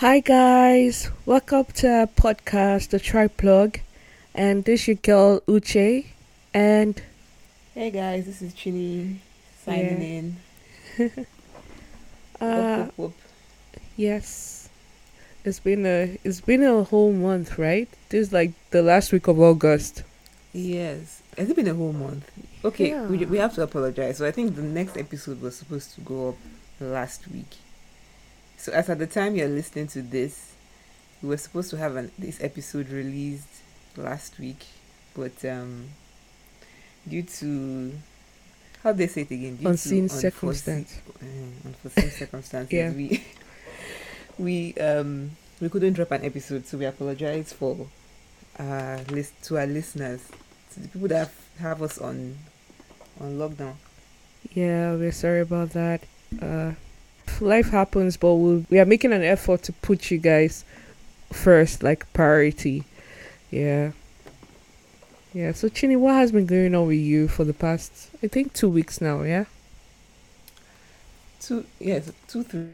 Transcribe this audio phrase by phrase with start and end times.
[0.00, 3.80] Hi guys, welcome to our podcast, The Triplug, Plug,
[4.34, 6.06] and this is your girl Uche,
[6.54, 7.02] and
[7.74, 9.20] hey guys, this is Chini
[9.62, 10.00] signing
[10.96, 11.04] yeah.
[11.04, 11.26] in.
[12.40, 13.14] uh, whoop, whoop, whoop.
[13.98, 14.70] Yes,
[15.44, 17.86] it's been a it's been a whole month, right?
[18.08, 20.02] This is like the last week of August.
[20.54, 22.24] Yes, has it been a whole month?
[22.64, 23.02] Okay, yeah.
[23.02, 24.16] we we have to apologize.
[24.16, 26.36] So I think the next episode was supposed to go up
[26.80, 27.58] last week.
[28.60, 30.52] So, as at the time you're listening to this,
[31.22, 33.48] we were supposed to have an, this episode released
[33.96, 34.66] last week,
[35.16, 35.88] but um,
[37.08, 37.92] due to
[38.82, 41.24] how do they say it again, due unseen to circumstance, uh,
[41.64, 42.92] unforeseen circumstances, yeah.
[42.92, 43.24] we
[44.38, 47.86] we um we couldn't drop an episode, so we apologize for
[48.58, 50.28] uh list to our listeners,
[50.74, 52.36] to the people that have, have us on
[53.22, 53.76] on lockdown.
[54.52, 56.02] Yeah, we're sorry about that.
[56.42, 56.72] Uh,
[57.40, 60.64] life happens, but we'll, we are making an effort to put you guys
[61.32, 62.84] first, like priority.
[63.50, 63.92] Yeah.
[65.32, 65.52] Yeah.
[65.52, 68.68] So Chini, what has been going on with you for the past, I think, two
[68.68, 69.22] weeks now?
[69.22, 69.44] Yeah.
[71.40, 72.68] Two yes, two three,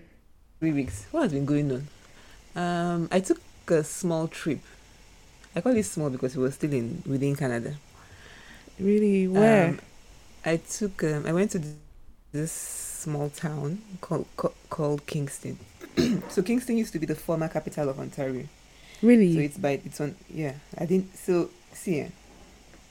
[0.59, 1.07] three weeks.
[1.11, 1.89] What has been going on?
[2.57, 4.61] Um, I took a small trip.
[5.55, 7.75] I call it small because it was still in within Canada.
[8.79, 9.69] Really, where?
[9.69, 9.81] Um,
[10.45, 11.05] I took.
[11.05, 11.63] Um, I went to
[12.33, 14.27] this small town called
[14.71, 15.59] called Kingston.
[16.29, 18.47] so Kingston used to be the former capital of Ontario.
[19.03, 19.35] Really?
[19.35, 20.55] So it's by it's on yeah.
[20.77, 22.07] I didn't so see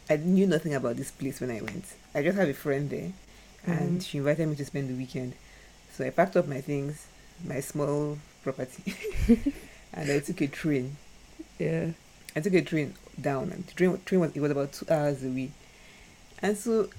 [0.09, 1.85] I knew nothing about this place when I went.
[2.13, 3.11] I just have a friend there
[3.65, 3.71] mm-hmm.
[3.71, 5.33] and she invited me to spend the weekend.
[5.91, 7.07] So I packed up my things,
[7.43, 8.95] my small property
[9.93, 10.97] and I took a train.
[11.57, 11.91] Yeah.
[12.35, 15.23] I took a train down and the train, train was it was about two hours
[15.23, 15.51] away.
[16.41, 16.89] And so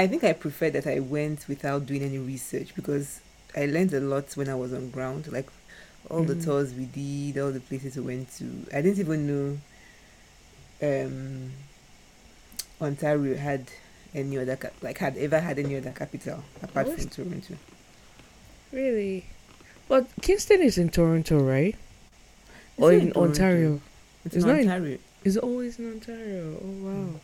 [0.00, 3.20] I think I prefer that I went without doing any research because
[3.54, 5.30] I learned a lot when I was on ground.
[5.30, 5.50] Like
[6.08, 6.38] all mm-hmm.
[6.38, 8.44] the tours we did, all the places we went to.
[8.72, 9.58] I didn't even know
[10.82, 11.52] um,
[12.80, 13.66] Ontario had
[14.14, 17.54] any other cap- like had ever had any other capital apart from Toronto.
[18.72, 19.26] Really?
[19.86, 21.76] But Kingston is in Toronto, right?
[22.78, 23.82] It's or in, in Ontario?
[24.24, 24.94] It's, it's in Ontario.
[24.94, 26.58] In, it's always in Ontario.
[26.64, 26.90] Oh wow.
[26.90, 27.20] Mm.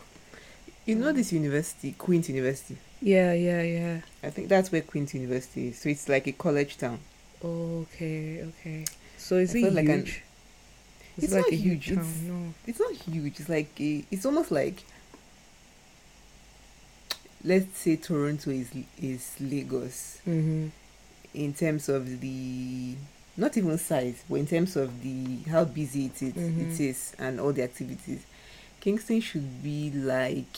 [0.86, 2.76] You know this university, Queen's University.
[3.02, 4.00] Yeah, yeah, yeah.
[4.22, 5.78] I think that's where Queen's University is.
[5.78, 7.00] So it's like a college town.
[7.44, 8.84] okay, okay.
[9.16, 9.75] So is I it huge?
[9.75, 12.06] Like an, it's, it's like a huge, huge town.
[12.06, 13.41] It's, no, it's not huge.
[13.41, 14.84] It's like a, it's almost like
[17.44, 18.70] let's say Toronto is
[19.00, 20.69] is Lagos mm-hmm.
[21.34, 22.94] in terms of the
[23.36, 26.70] not even size, but in terms of the how busy it is, mm-hmm.
[26.70, 28.25] it is and all the activities.
[28.80, 30.56] Kingston should be like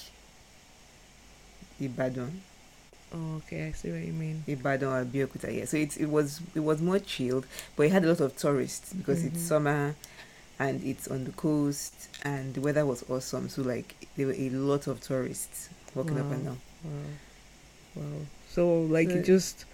[1.80, 2.40] Ibadan.
[3.14, 4.44] Oh, okay, I see what you mean.
[4.46, 5.64] Ibadan or Abeokuta, yeah.
[5.64, 7.46] So it it was it was more chilled,
[7.76, 9.34] but it had a lot of tourists because mm-hmm.
[9.34, 9.94] it's summer,
[10.58, 13.48] and it's on the coast, and the weather was awesome.
[13.48, 16.20] So like there were a lot of tourists walking wow.
[16.20, 16.60] up and down.
[16.84, 18.20] Wow, wow.
[18.50, 19.64] So like so, you just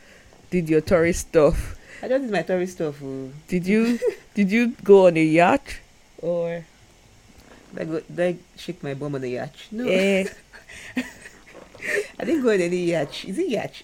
[0.50, 1.76] did your tourist stuff.
[2.02, 3.02] I just did my tourist stuff.
[3.02, 3.30] Oh.
[3.48, 3.98] Did you
[4.34, 5.80] did you go on a yacht
[6.18, 6.64] or?
[7.74, 9.54] Did I, go, did I shake my bum on the yacht?
[9.72, 9.84] No.
[9.88, 10.28] Eh.
[12.18, 13.24] I didn't go on any yacht.
[13.24, 13.82] Is it yacht?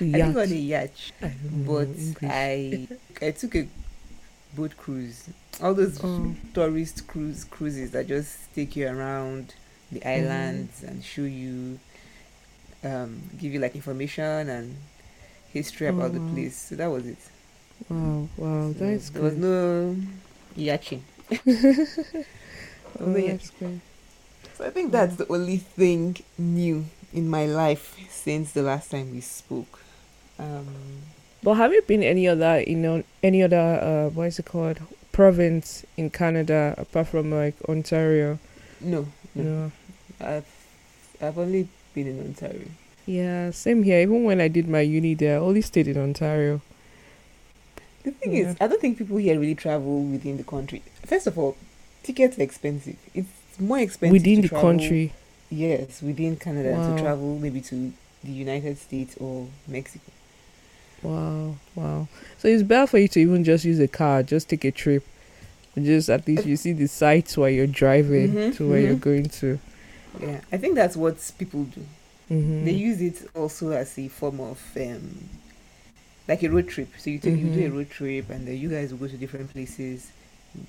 [0.00, 0.14] yacht.
[0.14, 1.12] I didn't go on a yacht,
[1.66, 1.88] but
[2.22, 2.88] I
[3.22, 3.68] I took a
[4.54, 5.28] boat cruise.
[5.62, 6.34] All those oh.
[6.54, 9.54] tourist cruise cruises that just take you around
[9.92, 10.08] the mm-hmm.
[10.08, 10.88] islands mm.
[10.88, 11.78] and show you,
[12.84, 14.76] um, give you like information and
[15.52, 16.32] history about the oh.
[16.32, 16.56] place.
[16.56, 17.18] So that was it.
[17.88, 19.32] Wow, wow, so that's there good.
[19.32, 19.96] was no
[20.56, 21.04] yachting.
[21.30, 23.80] oh, that's great.
[24.54, 29.12] So I think that's the only thing new in my life since the last time
[29.12, 29.80] we spoke.
[30.38, 30.66] Um,
[31.42, 34.80] but have you been any other, you know, any other, uh, what is it called,
[35.12, 38.38] province in Canada apart from like Ontario?
[38.80, 39.42] No, no.
[39.42, 39.72] no.
[40.20, 40.46] I've
[41.20, 42.66] I've only been in Ontario.
[43.06, 44.00] Yeah, same here.
[44.00, 46.60] Even when I did my uni there, I only stayed in Ontario.
[48.02, 48.50] The thing yeah.
[48.50, 50.82] is, I don't think people here really travel within the country.
[51.04, 51.56] First of all,
[52.02, 52.96] tickets are expensive.
[53.14, 53.28] It's
[53.58, 55.12] more expensive within the country
[55.50, 56.94] Yes, within Canada wow.
[56.94, 57.92] to travel maybe to
[58.22, 60.10] the United States or Mexico.
[61.02, 62.08] Wow, wow.
[62.38, 65.04] So it's better for you to even just use a car, just take a trip.
[65.76, 68.86] Just at least you see the sights while you're driving mm-hmm, to where mm-hmm.
[68.88, 69.58] you're going to.
[70.20, 71.86] Yeah, I think that's what people do.
[72.30, 72.64] Mm-hmm.
[72.64, 75.28] They use it also as a form of um,
[76.26, 76.88] like a road trip.
[76.98, 77.76] So you take you do a mm-hmm.
[77.76, 80.10] road trip, and then you guys will go to different places.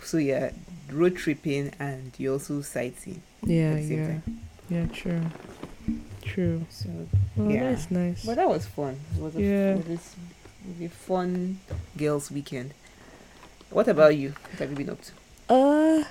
[0.04, 0.52] So yeah,
[0.92, 3.24] road tripping, and you also sightseeing.
[3.44, 4.08] Yeah, yeah.
[4.08, 4.40] Time.
[4.70, 5.22] Yeah, true.
[6.22, 6.66] True.
[6.70, 6.90] So
[7.36, 8.26] well, yeah, that's nice.
[8.26, 9.00] But that was fun.
[9.16, 9.76] It was a, yeah.
[9.76, 10.16] it was,
[10.82, 11.60] a fun
[11.98, 12.74] girls' weekend.
[13.72, 14.30] What about you?
[14.30, 15.12] What have you been up to?
[15.54, 16.04] Uh,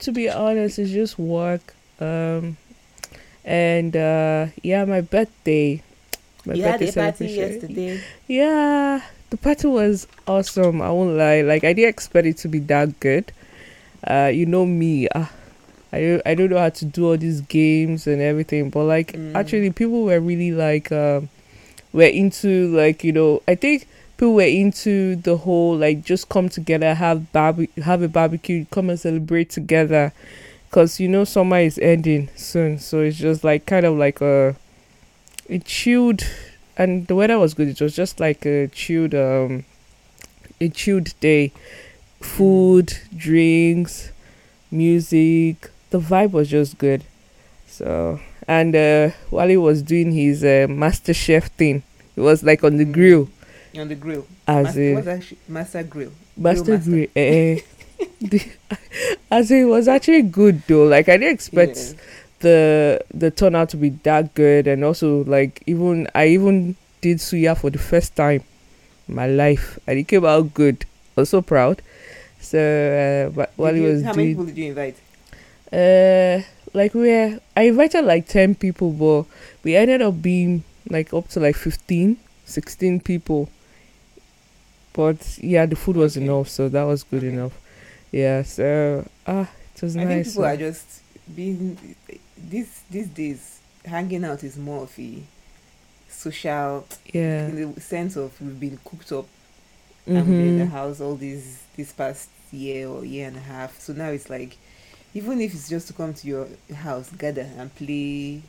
[0.00, 1.74] to be honest, it's just work.
[2.00, 2.56] Um,
[3.44, 5.82] and uh, yeah, my birthday.
[6.44, 8.02] My you birthday had a party yesterday.
[8.26, 10.82] Yeah, the party was awesome.
[10.82, 11.40] I won't lie.
[11.40, 13.32] Like I didn't expect it to be that good.
[14.06, 15.08] Uh, you know me.
[15.08, 15.26] Uh,
[15.92, 19.34] I I don't know how to do all these games and everything, but like mm.
[19.34, 21.28] actually, people were really like um,
[21.92, 23.42] were into like you know.
[23.46, 23.86] I think
[24.16, 28.90] people were into the whole like just come together, have barbe- have a barbecue, come
[28.90, 30.12] and celebrate together
[30.72, 34.56] because you know summer is ending soon so it's just like kind of like a
[35.46, 36.22] it chilled
[36.78, 39.66] and the weather was good it was just like a chilled um
[40.62, 41.52] a chilled day
[42.22, 44.12] food drinks
[44.70, 47.04] music the vibe was just good
[47.66, 48.18] so
[48.48, 51.82] and uh while he was doing his uh, master chef thing
[52.16, 53.28] it was like on the grill
[53.78, 56.90] on the grill as master, a, what's master grill master grill, master.
[56.90, 57.60] grill eh, eh.
[58.20, 58.42] the,
[59.30, 60.84] as it was actually good though.
[60.84, 62.00] Like I didn't expect yeah.
[62.40, 67.56] the the turnout to be that good, and also like even I even did suya
[67.56, 68.42] for the first time
[69.08, 70.84] in my life, and it came out good.
[71.16, 71.82] I was so proud.
[72.40, 74.96] So uh, but while he was how doing, many people did you invite?
[75.72, 76.42] Uh,
[76.74, 77.12] like we
[77.56, 79.24] I invited like ten people, but
[79.62, 83.48] we ended up being like up to like 15, 16 people.
[84.92, 86.26] But yeah, the food was okay.
[86.26, 87.32] enough, so that was good okay.
[87.32, 87.58] enough.
[88.10, 90.08] Yeah, so ah, it was I nice.
[90.08, 91.00] think people are just
[91.34, 91.96] being
[92.36, 95.22] these these days hanging out is more of a
[96.08, 99.26] social yeah in the sense of we've been cooped up
[100.06, 100.16] mm-hmm.
[100.16, 103.78] and in the house all these this past year or year and a half.
[103.80, 104.56] So now it's like
[105.14, 108.42] even if it's just to come to your house, gather and play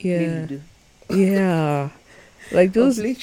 [0.00, 0.46] yeah.
[0.46, 0.60] Play
[1.10, 1.88] yeah.
[2.52, 3.16] Like those play,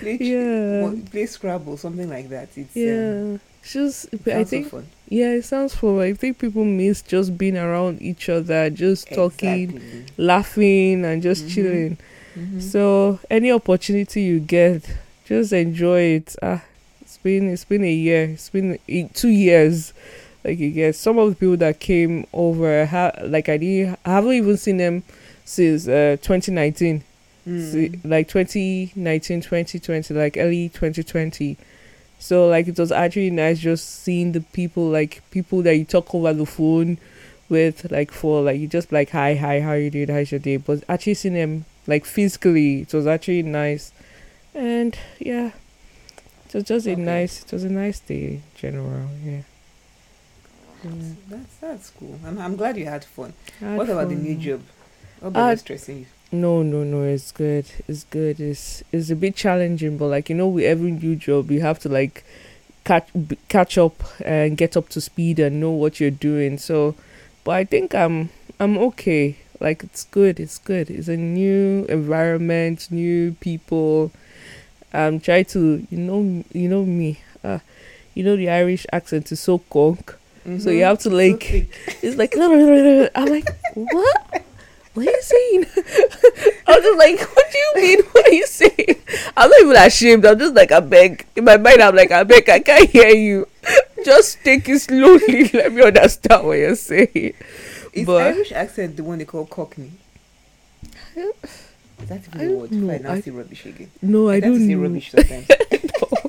[0.00, 0.92] play, yeah.
[1.10, 2.48] play Scrabble, something like that.
[2.56, 3.34] It's yeah.
[3.34, 6.00] Um, just I think so yeah, it sounds fun.
[6.00, 10.06] I think people miss just being around each other, just talking, exactly.
[10.16, 11.54] laughing, and just mm-hmm.
[11.54, 11.98] chilling.
[12.34, 12.60] Mm-hmm.
[12.60, 14.90] So any opportunity you get,
[15.26, 16.34] just enjoy it.
[16.42, 16.64] Ah,
[17.02, 18.30] it's been it's been a year.
[18.30, 18.78] It's been
[19.12, 19.92] two years.
[20.44, 22.86] Like you get some of the people that came over.
[22.86, 25.02] Ha- like I didn't, I haven't even seen them
[25.44, 27.04] since uh 2019.
[27.44, 28.04] Mm.
[28.04, 31.56] like 2019, 2020, like early 2020
[32.22, 36.14] so like it was actually nice just seeing the people like people that you talk
[36.14, 36.96] over the phone
[37.48, 40.56] with like for like you just like hi hi how you doing how's your day
[40.56, 43.92] but actually seeing them like physically it was actually nice
[44.54, 45.50] and yeah
[46.46, 46.94] it was just okay.
[46.94, 49.42] a nice it was a nice day in general yeah
[51.28, 52.18] that's that's cool.
[52.26, 53.32] I'm I'm glad you had fun.
[53.60, 54.62] Had what about the new job?
[55.20, 56.06] What about uh, stressing you?
[56.32, 57.02] No, no, no.
[57.02, 57.66] It's good.
[57.86, 58.40] It's good.
[58.40, 61.78] It's it's a bit challenging, but like you know, with every new job, you have
[61.80, 62.24] to like
[62.84, 63.08] catch
[63.48, 66.58] catch up and get up to speed and know what you're doing.
[66.58, 66.94] So,
[67.44, 69.36] but I think I'm I'm okay.
[69.60, 70.40] Like it's good.
[70.40, 70.90] It's good.
[70.90, 74.10] It's a new environment, new people.
[74.92, 77.20] I'm trying to you know you know me.
[77.44, 77.60] Uh,
[78.14, 80.16] you know the Irish accent is so conk.
[80.44, 80.58] Mm-hmm.
[80.58, 80.88] So you mm-hmm.
[80.88, 84.44] have to like, so it's like, I'm like, what?
[84.94, 85.66] what are you saying?
[86.66, 87.98] I was just like, what do you mean?
[88.12, 88.96] What are you saying?
[89.36, 90.26] I'm not even ashamed.
[90.26, 91.26] I'm just like, I beg.
[91.36, 93.46] In my mind, I'm like, I beg, I can't hear you.
[94.04, 95.48] Just take it slowly.
[95.52, 97.34] Let me understand what you're saying.
[97.92, 99.92] Is but, Irish accent the one they call Cockney?
[101.14, 103.06] Is that even a word?
[103.06, 103.90] I say rubbish again.
[104.02, 104.82] No, I, I don't say know.
[104.82, 105.48] rubbish sometimes.
[105.48, 106.21] no,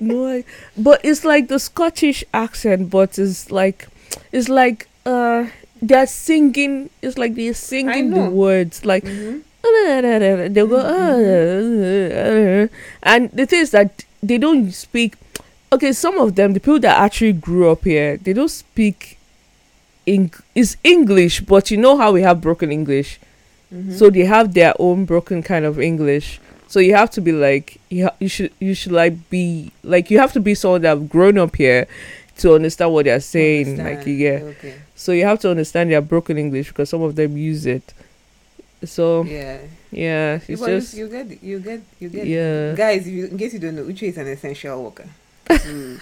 [0.00, 0.42] no
[0.76, 3.88] but it's like the Scottish accent, but it's like,
[4.32, 5.46] it's like, uh,
[5.80, 6.90] they're singing.
[7.02, 8.84] It's like they're singing the words.
[8.84, 9.38] Like mm-hmm.
[10.52, 12.66] they'll go, mm-hmm.
[13.02, 15.14] and the thing is that they don't speak.
[15.72, 19.16] Okay, some of them, the people that actually grew up here, they don't speak.
[20.06, 23.20] In is English, but you know how we have broken English,
[23.72, 23.92] mm-hmm.
[23.92, 26.40] so they have their own broken kind of English.
[26.68, 30.10] So you have to be like you, ha- you should you should like be like
[30.10, 31.86] you have to be someone that have grown up here
[32.38, 33.80] to understand what they're saying.
[33.80, 33.98] Understand.
[33.98, 34.38] Like yeah.
[34.52, 34.74] Okay.
[34.94, 37.94] So you have to understand their broken English because some of them use it.
[38.84, 39.58] So yeah,
[39.90, 42.74] yeah, it's just you get you get you get yeah.
[42.74, 45.08] Guys, if you, in case you don't know, Uche is an essential worker.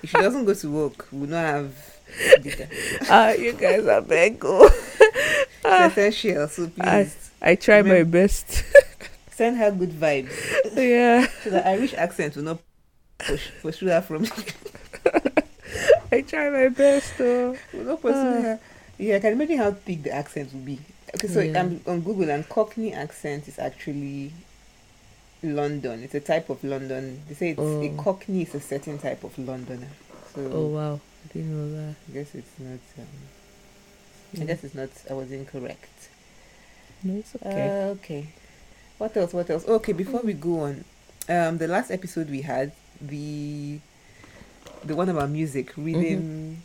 [0.00, 1.74] If she doesn't go to work, we will not have.
[3.10, 4.42] Ah, uh, you guys are big.
[4.44, 4.70] uh,
[5.64, 7.30] essential, so please.
[7.42, 8.62] I, I try remember, my best.
[9.38, 10.34] send her good vibes.
[10.74, 11.26] Yeah.
[11.42, 12.58] so the Irish accent will not
[13.18, 14.26] push pursue her from.
[16.12, 17.56] I try my best though.
[17.72, 18.56] We're not uh.
[18.98, 20.80] Yeah, I can imagine how thick the accent will be.
[21.14, 21.60] Okay, so yeah.
[21.60, 24.32] I'm on Google and Cockney accent is actually
[25.42, 26.02] London.
[26.02, 27.22] It's a type of London.
[27.28, 27.82] They say it's oh.
[27.82, 29.92] a Cockney is a certain type of Londoner.
[30.34, 31.94] So Oh wow, I didn't know that.
[32.08, 32.82] I guess it's not.
[32.98, 34.90] Um, I guess it's not.
[35.08, 36.10] I was incorrect.
[37.04, 37.68] No, it's okay.
[37.68, 38.26] Uh, okay.
[38.98, 39.32] What else?
[39.32, 39.66] What else?
[39.66, 40.84] Okay, before we go on,
[41.28, 43.78] um, the last episode we had the
[44.84, 46.62] the one about music, Rhythm.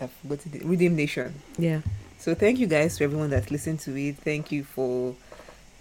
[0.00, 0.64] I've forgotten it.
[0.64, 1.34] Rhythm Nation.
[1.58, 1.80] yeah.
[2.18, 4.16] So thank you guys to everyone that's listened to it.
[4.16, 5.14] Thank you for,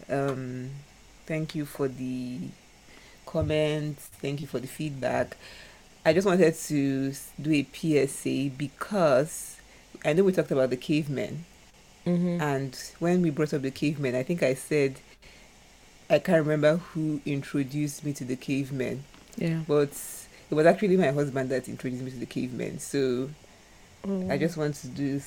[0.08, 0.70] um,
[1.26, 2.40] thank you for the
[3.26, 4.06] comments.
[4.22, 5.36] Thank you for the feedback.
[6.06, 9.58] I just wanted to do a PSA because
[10.06, 11.46] I know we talked about the cavemen.
[12.06, 12.40] Mm-hmm.
[12.40, 15.02] And when we brought up the cavemen, I think I said,
[16.10, 19.04] I can't remember who introduced me to the cavemen,
[19.36, 19.62] yeah.
[19.68, 19.90] but
[20.50, 22.80] it was actually my husband that introduced me to the cavemen.
[22.80, 23.30] So
[24.08, 24.30] Oh.
[24.30, 25.22] I just want to do.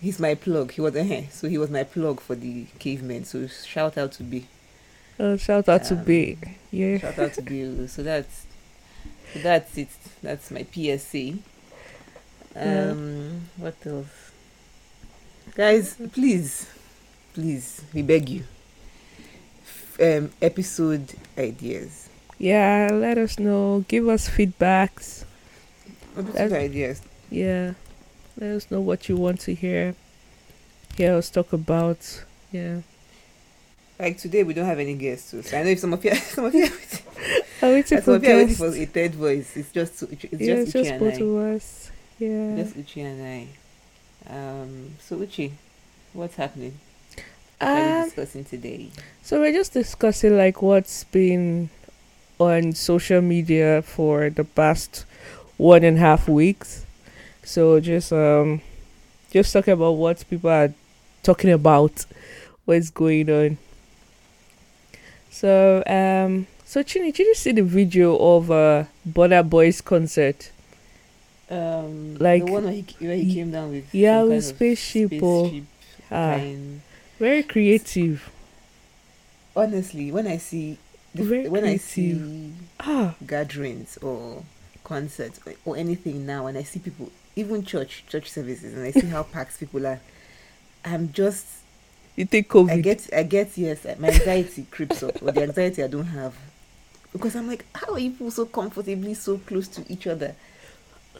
[0.00, 0.72] He's my plug.
[0.72, 3.24] He was a so he was my plug for the cavemen.
[3.24, 4.46] So shout out to B.
[5.18, 6.38] Oh, shout out to Um, B.
[6.70, 6.98] Yeah.
[6.98, 7.86] Shout out to B.
[7.88, 8.46] So that's
[9.32, 9.88] so that's it.
[10.22, 11.38] That's my PSC.
[12.54, 12.90] Yeah.
[12.90, 14.06] Um, what else?
[15.56, 16.68] Guys, please,
[17.32, 18.44] please, we beg you.
[20.00, 22.08] Um, episode ideas.
[22.38, 23.84] Yeah, let us know.
[23.86, 25.24] Give us feedbacks.
[26.16, 27.00] Episode ideas.
[27.30, 27.74] Yeah.
[28.38, 29.94] Let us know what you want to hear.
[30.96, 32.24] Hear us talk about.
[32.50, 32.80] Yeah.
[33.98, 35.30] Like today, we don't have any guests.
[35.48, 36.68] So I know if some of you, some of you,
[37.62, 38.58] I'm waiting for of you are waiting guests.
[38.58, 39.56] for a third voice.
[39.56, 41.22] It's just, it's just yeah, it's Uche just and both I.
[41.22, 41.90] of us.
[42.18, 42.56] Yeah.
[42.56, 43.46] Just Uche and I.
[44.26, 45.52] Um, so Uche,
[46.12, 46.78] what's happening?
[47.64, 48.90] Are Um, discussing today?
[49.22, 51.70] so we're just discussing like what's been
[52.38, 55.04] on social media for the past
[55.56, 56.84] one and a half weeks.
[57.44, 58.60] So just um
[59.30, 60.72] just talking about what people are
[61.22, 62.04] talking about,
[62.66, 63.58] what's going on.
[65.30, 70.50] So um so Chini, did you see the video of uh Burna Boy's concert?
[71.50, 74.44] Um, like- the one where he, where he came down with yeah, with kind of
[74.44, 75.64] spaceship or- spaceship
[76.10, 76.80] Ah, kind.
[77.24, 78.30] Very creative.
[79.56, 80.76] Honestly, when I see
[81.14, 82.20] the, Very when I see
[82.80, 84.42] Ah, gatherings or
[84.82, 88.90] concerts or, or anything now, and I see people, even church church services, and I
[88.90, 90.00] see how packed people are,
[90.84, 91.46] I'm just
[92.16, 92.70] you take COVID?
[92.70, 96.34] I get I get yes, my anxiety creeps up, or the anxiety I don't have,
[97.12, 100.34] because I'm like, how are people so comfortably so close to each other,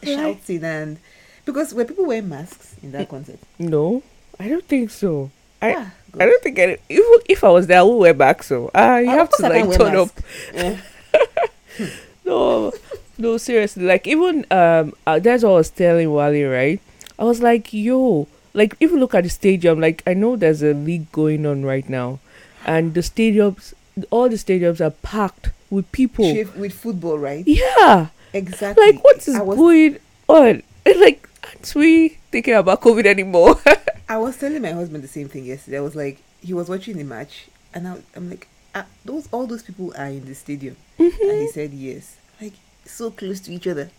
[0.03, 0.99] shouting and
[1.47, 3.39] because were people wearing masks in that concert?
[3.59, 4.03] no,
[4.39, 5.31] I don't think so.
[5.65, 8.43] I- Ah, I don't think any, even if I was there, I would wear back.
[8.43, 10.11] So ah, you Ah, have to like turn up.
[10.55, 10.77] Yeah.
[12.25, 12.73] No,
[13.19, 13.85] no, seriously.
[13.85, 16.81] Like even um, uh, that's what I was telling Wally, right?
[17.19, 19.81] I was like, yo, like even look at the stadium.
[19.81, 22.21] Like I know there's a league going on right now,
[22.65, 23.75] and the stadiums,
[24.11, 26.25] all the stadiums are packed with people.
[26.57, 27.45] With football, right?
[27.47, 28.87] Yeah, Exactly.
[28.93, 30.63] like what is was, going on?
[30.87, 33.61] It's like aren't we thinking about COVID anymore?
[34.09, 35.79] I was telling my husband the same thing yesterday.
[35.79, 39.47] I was like, he was watching the match, and I, I'm like, ah, those all
[39.47, 42.53] those people are in the stadium, and he said yes, like
[42.85, 43.91] so close to each other.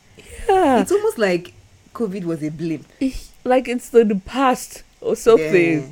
[0.47, 1.53] yeah, It's almost like
[1.93, 2.85] COVID was a blimp.
[3.43, 5.81] like it's the, the past or something.
[5.81, 5.87] Yeah.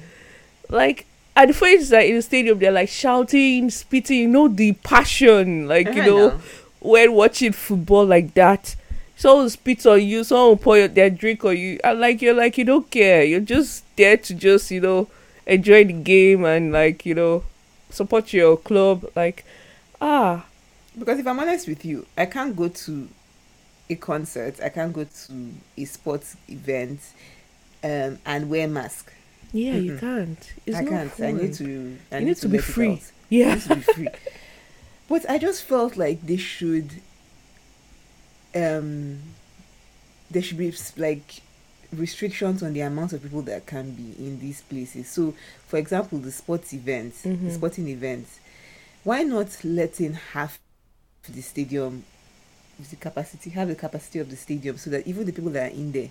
[0.70, 1.06] like
[1.36, 5.68] and the first like in the stadium they're like shouting spitting you know the passion
[5.68, 6.40] like you Uh-huh, know now.
[6.82, 8.76] when watching football like that
[9.24, 12.34] someone spits on you someone will pour your, their drink on you and like you're
[12.34, 15.08] like you don't care you're just there to just you know
[15.48, 17.44] enjoy the game and like you know
[17.90, 19.46] support your club like
[20.02, 20.46] ah
[20.98, 23.10] Because if I'm honest with you, I can't go to
[23.90, 27.02] a concert, I can't go to a sports event,
[27.84, 29.14] um, and wear mask.
[29.52, 30.00] yeah you Mm-mm.
[30.00, 31.20] can't it's I not can't.
[31.22, 32.00] I need to.
[32.12, 33.02] I You need, need to be free.
[33.02, 33.12] out.
[33.46, 34.12] I yeah need to be free.
[35.08, 37.02] But I just felt like they should.
[38.56, 39.20] Um.
[40.32, 41.42] There should be like
[41.92, 45.08] restrictions on the amount of people that can be in these places.
[45.10, 45.36] So,
[45.68, 47.54] for example, the sports events, the Mhm.
[47.54, 48.40] sporting events,
[49.04, 50.60] why not letting half
[51.30, 52.04] the stadium,
[52.90, 55.76] the capacity, have the capacity of the stadium, so that even the people that are
[55.76, 56.10] in there,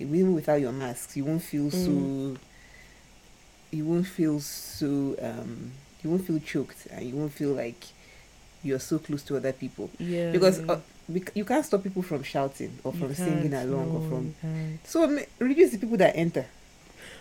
[0.00, 2.36] even without your masks, you won't feel so.
[3.70, 5.14] You won't feel so.
[5.20, 7.84] Um, you won't feel choked, and you won't feel like
[8.62, 10.78] you're so close to other people yeah because uh,
[11.34, 14.98] you can't stop people from shouting or from singing along or from so
[15.38, 16.46] reduce the people that enter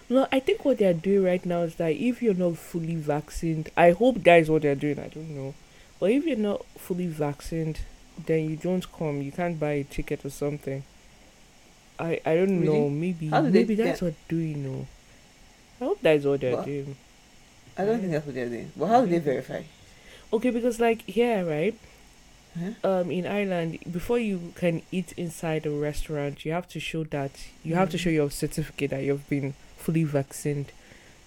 [0.10, 3.72] No, I think what they're doing right now is that if you're not fully vaccinated,
[3.77, 4.98] I hope that is what they're doing.
[4.98, 5.53] I don't know,
[6.00, 7.81] but if you're not fully vaccinated,
[8.25, 9.22] then you don't come.
[9.22, 10.81] You can't buy a ticket or something.
[12.00, 12.79] I I don't Really?
[12.79, 12.89] know.
[12.89, 14.63] Maybe How do they- maybe that's what they're doing.
[14.65, 14.88] No,
[15.79, 16.65] I hope that is what they're What?
[16.65, 16.96] doing.
[17.77, 19.62] i don't think that's what they're doing but how do they verify
[20.34, 21.75] Okay, because like here, right?
[22.83, 27.31] Um, in Ireland, before you can eat inside a restaurant, you have to show that
[27.63, 27.77] you mm.
[27.77, 28.01] have to mm.
[28.01, 30.73] show your certificate that you've been fully vaccinated.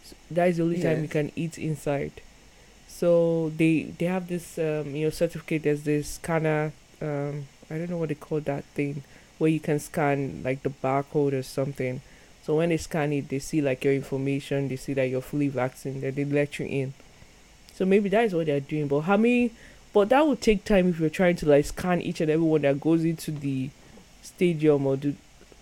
[0.04, 0.84] So that is the only yes.
[0.84, 2.20] time you can eat inside.
[2.88, 5.62] So they they have this um your certificate.
[5.62, 9.02] There's this of um I don't know what they call that thing
[9.38, 12.00] where you can scan like the barcode or something.
[12.44, 14.68] So when they scan it, they see like your information.
[14.68, 16.16] They see that you're fully vaccinated.
[16.16, 16.94] They let you in.
[17.74, 18.88] So maybe that is what they're doing.
[18.88, 19.52] But how many?
[19.92, 22.62] But that would take time if you're trying to like scan each and every one
[22.62, 23.70] that goes into the
[24.22, 25.14] stadium or do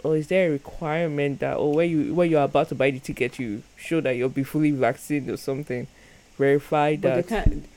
[0.03, 2.99] or is there a requirement that or when you when you're about to buy the
[2.99, 5.87] ticket you show that you'll be fully vaccinated or something
[6.39, 7.69] verify but that can't,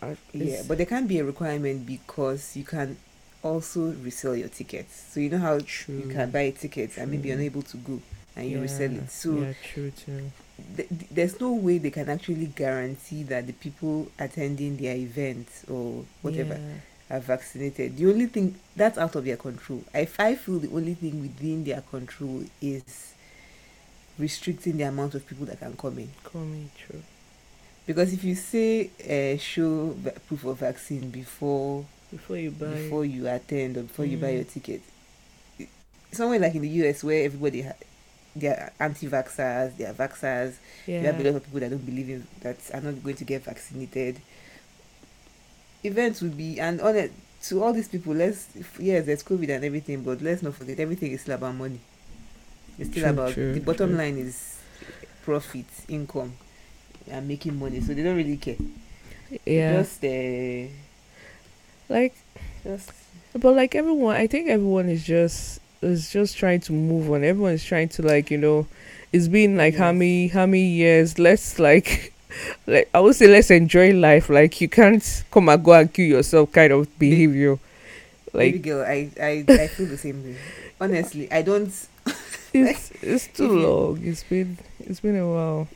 [0.00, 2.96] uh, yeah but there can't be a requirement because you can
[3.42, 5.96] also resell your tickets so you know how true.
[5.96, 7.02] you can buy tickets true.
[7.02, 8.00] and maybe unable to go
[8.36, 8.62] and you yeah.
[8.62, 10.30] resell it so yeah true too
[10.76, 16.04] th- there's no way they can actually guarantee that the people attending their event or
[16.22, 17.16] whatever yeah.
[17.16, 17.96] are vaccinated.
[17.96, 19.84] The only thing that's out of their control.
[19.94, 23.14] If I feel the only thing within their control is
[24.18, 26.10] restricting the amount of people that can come in.
[26.24, 27.02] Come in, true.
[27.86, 29.96] Because if you say uh, show
[30.28, 34.10] proof of vaccine before before you buy before you attend or before mm.
[34.10, 34.34] you buy mm.
[34.36, 34.82] your ticket,
[36.12, 37.72] somewhere like in the US where everybody ha-
[38.34, 40.54] they're anti-vaxxers, they're vaxxers.
[40.86, 41.00] Yeah.
[41.00, 43.24] You have a lot of people that don't believe in that are not going to
[43.24, 44.20] get vaccinated.
[45.84, 47.12] Events will be and on it
[47.42, 48.14] to all these people.
[48.14, 48.48] Let's
[48.78, 51.80] yes, there's COVID and everything, but let's not forget everything is still about money.
[52.78, 53.98] It's still true, about true, the bottom true.
[53.98, 54.60] line is
[55.24, 56.34] profit, income,
[57.10, 57.80] and making money.
[57.80, 58.56] So they don't really care.
[59.44, 59.82] Yeah.
[59.82, 60.72] Just uh,
[61.88, 62.14] like
[62.62, 62.92] just
[63.34, 67.24] but like everyone, I think everyone is just is just trying to move on.
[67.24, 68.66] Everyone is trying to like you know,
[69.12, 69.80] it's been like yes.
[69.80, 71.18] how many how many years?
[71.18, 72.08] Let's like.
[72.66, 74.30] Like I would say, let's enjoy life.
[74.30, 77.58] Like you can't come and go and kill yourself, kind of behavior.
[78.32, 80.36] Like, Baby girl, I, I, I feel the same way.
[80.80, 81.68] Honestly, I don't.
[82.54, 84.00] it's it's too long.
[84.02, 85.68] It's been it's been a while.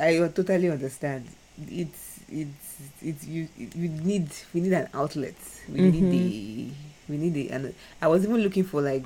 [0.00, 1.26] I totally understand.
[1.68, 5.34] It's it's it's you you need we need an outlet.
[5.68, 6.10] We mm-hmm.
[6.10, 6.70] need the
[7.08, 9.04] we need the and I was even looking for like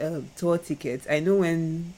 [0.00, 1.06] uh, tour tickets.
[1.08, 1.92] I know when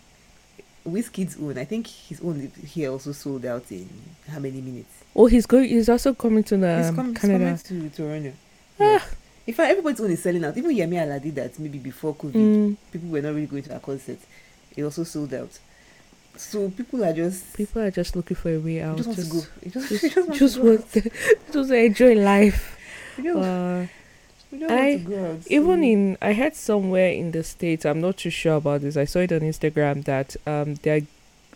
[0.87, 3.89] Wizkid's own, I think his own here also sold out in
[4.29, 5.05] how many minutes?
[5.15, 5.69] Oh, he's going.
[5.69, 7.51] He's also coming to the he's com- Canada.
[7.51, 8.33] He's coming to Toronto.
[8.81, 8.85] Ah.
[8.85, 9.03] Yeah.
[9.47, 10.57] In fact, everybody's own is selling out.
[10.57, 12.33] Even Yemi Alade did that maybe before COVID.
[12.33, 12.77] Mm.
[12.93, 14.19] People were not really going to a concert.
[14.77, 15.59] It also sold out.
[16.37, 18.97] So people are just people are just looking for a way out.
[18.97, 19.81] Just, just want to go.
[19.81, 21.11] Just, just, just, just want, to,
[21.53, 22.79] just enjoy life.
[23.19, 23.87] Uh,
[24.69, 25.01] I
[25.47, 27.85] even in I heard somewhere in the states.
[27.87, 28.97] I'm not too sure about this.
[28.97, 31.03] I saw it on Instagram that um they're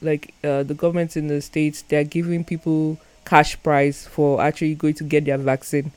[0.01, 4.95] like uh, the government in the states they're giving people cash prize for actually going
[4.95, 5.93] to get their vaccine.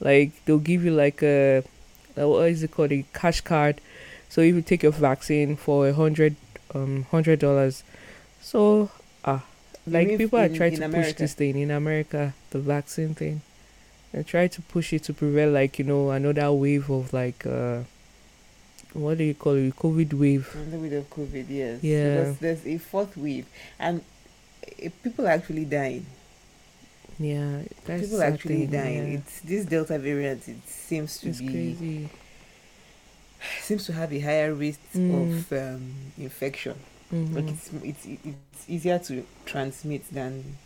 [0.00, 1.62] Like they'll give you like a,
[2.16, 3.80] a what is it called a cash card.
[4.28, 6.36] So if you take your vaccine for a hundred
[6.74, 7.82] um hundred dollars,
[8.42, 8.90] so
[9.24, 9.44] ah
[9.86, 11.10] like people in, are trying to America?
[11.12, 13.40] push this thing in America, the vaccine thing
[14.16, 17.80] and try to push it to prevent like you know another wave of like uh
[18.94, 19.76] what do you call it?
[19.76, 20.50] Covid wave.
[20.54, 21.84] Another wave of covid yes.
[21.84, 21.98] Yeah.
[21.98, 23.46] so there's, there's a fourth wave
[23.78, 24.02] and
[24.66, 26.06] uh, people are actually dying.
[27.18, 29.12] Yeah people are actually dying.
[29.12, 29.18] yeah.
[29.18, 32.08] it's this delta variant it seems to it's be crazy.
[33.60, 35.12] seems to have a higher risk mm.
[35.12, 36.78] of um, infection.
[37.12, 37.36] Mm-hmm.
[37.36, 40.56] like it's, it's it's easier to transmit than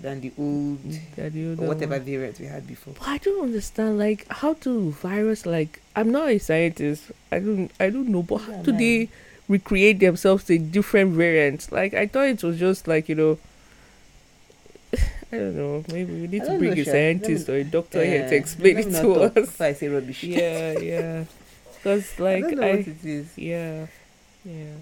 [0.00, 0.78] than the old
[1.16, 2.04] the or whatever one.
[2.04, 2.94] variant we had before.
[2.98, 7.10] But I don't understand like how do virus like I'm not a scientist.
[7.32, 9.08] I don't I don't know, but how do they
[9.48, 11.72] recreate themselves in different variants?
[11.72, 13.38] Like I thought it was just like, you know
[15.32, 15.84] I don't know.
[15.88, 18.78] Maybe we need to bring know, a scientist or a doctor yeah, here to explain
[18.78, 19.60] it to us.
[19.60, 20.22] I say rubbish.
[20.24, 21.24] Yeah, yeah.
[21.76, 23.86] Because like I, I yeah,
[24.44, 24.74] yeah.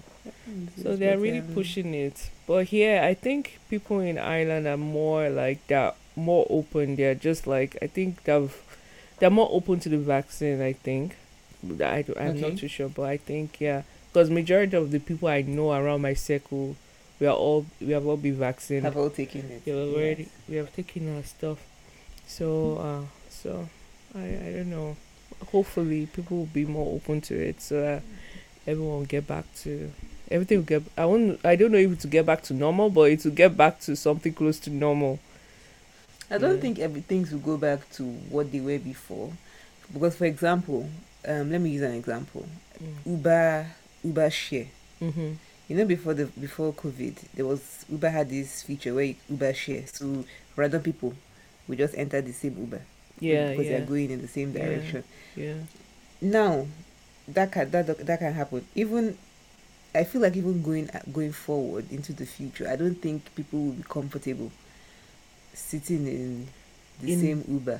[0.81, 2.29] So they're really pushing it.
[2.47, 6.95] But here, I think people in Ireland are more like they're more open.
[6.95, 8.53] They're just like I think they've
[9.19, 10.61] they're more open to the vaccine.
[10.61, 11.17] I think.
[11.81, 12.41] I I'm okay.
[12.41, 13.81] not too sure, but I think yeah,
[14.13, 16.75] because majority of the people I know around my circle,
[17.19, 18.83] we are all we have all been vaccinated.
[18.83, 19.63] Have all taken it.
[19.65, 20.31] Yeah, already yes.
[20.47, 21.57] we have taken our stuff.
[22.27, 23.67] So uh, so
[24.13, 24.95] I I don't know.
[25.51, 27.61] Hopefully, people will be more open to it.
[27.61, 27.83] So.
[27.83, 27.99] Uh,
[28.67, 29.91] everyone will get back to
[30.31, 33.11] everything will get I won't I don't know if to get back to normal, but
[33.11, 35.19] it will get back to something close to normal.
[36.29, 36.61] I don't yeah.
[36.61, 39.31] think everything will go back to what they were before.
[39.93, 40.89] Because for example,
[41.27, 42.45] um, let me use an example.
[42.83, 43.11] Mm.
[43.17, 43.67] Uber
[44.03, 44.67] Uber share.
[45.01, 45.33] Mm-hmm.
[45.67, 49.85] You know, before the before COVID, there was Uber had this feature where Uber share,
[49.87, 50.23] so
[50.55, 51.15] random people
[51.67, 52.81] we just enter the same Uber.
[53.19, 53.77] Yeah, because yeah.
[53.77, 54.65] they're going in the same Yeah.
[54.65, 55.03] direction.
[55.35, 55.53] Yeah.
[56.21, 56.67] Now,
[57.27, 58.65] that can that that can happen.
[58.75, 59.17] Even
[59.95, 63.71] I feel like even going going forward into the future, I don't think people will
[63.73, 64.51] be comfortable
[65.53, 66.47] sitting in
[67.01, 67.79] the In- same Uber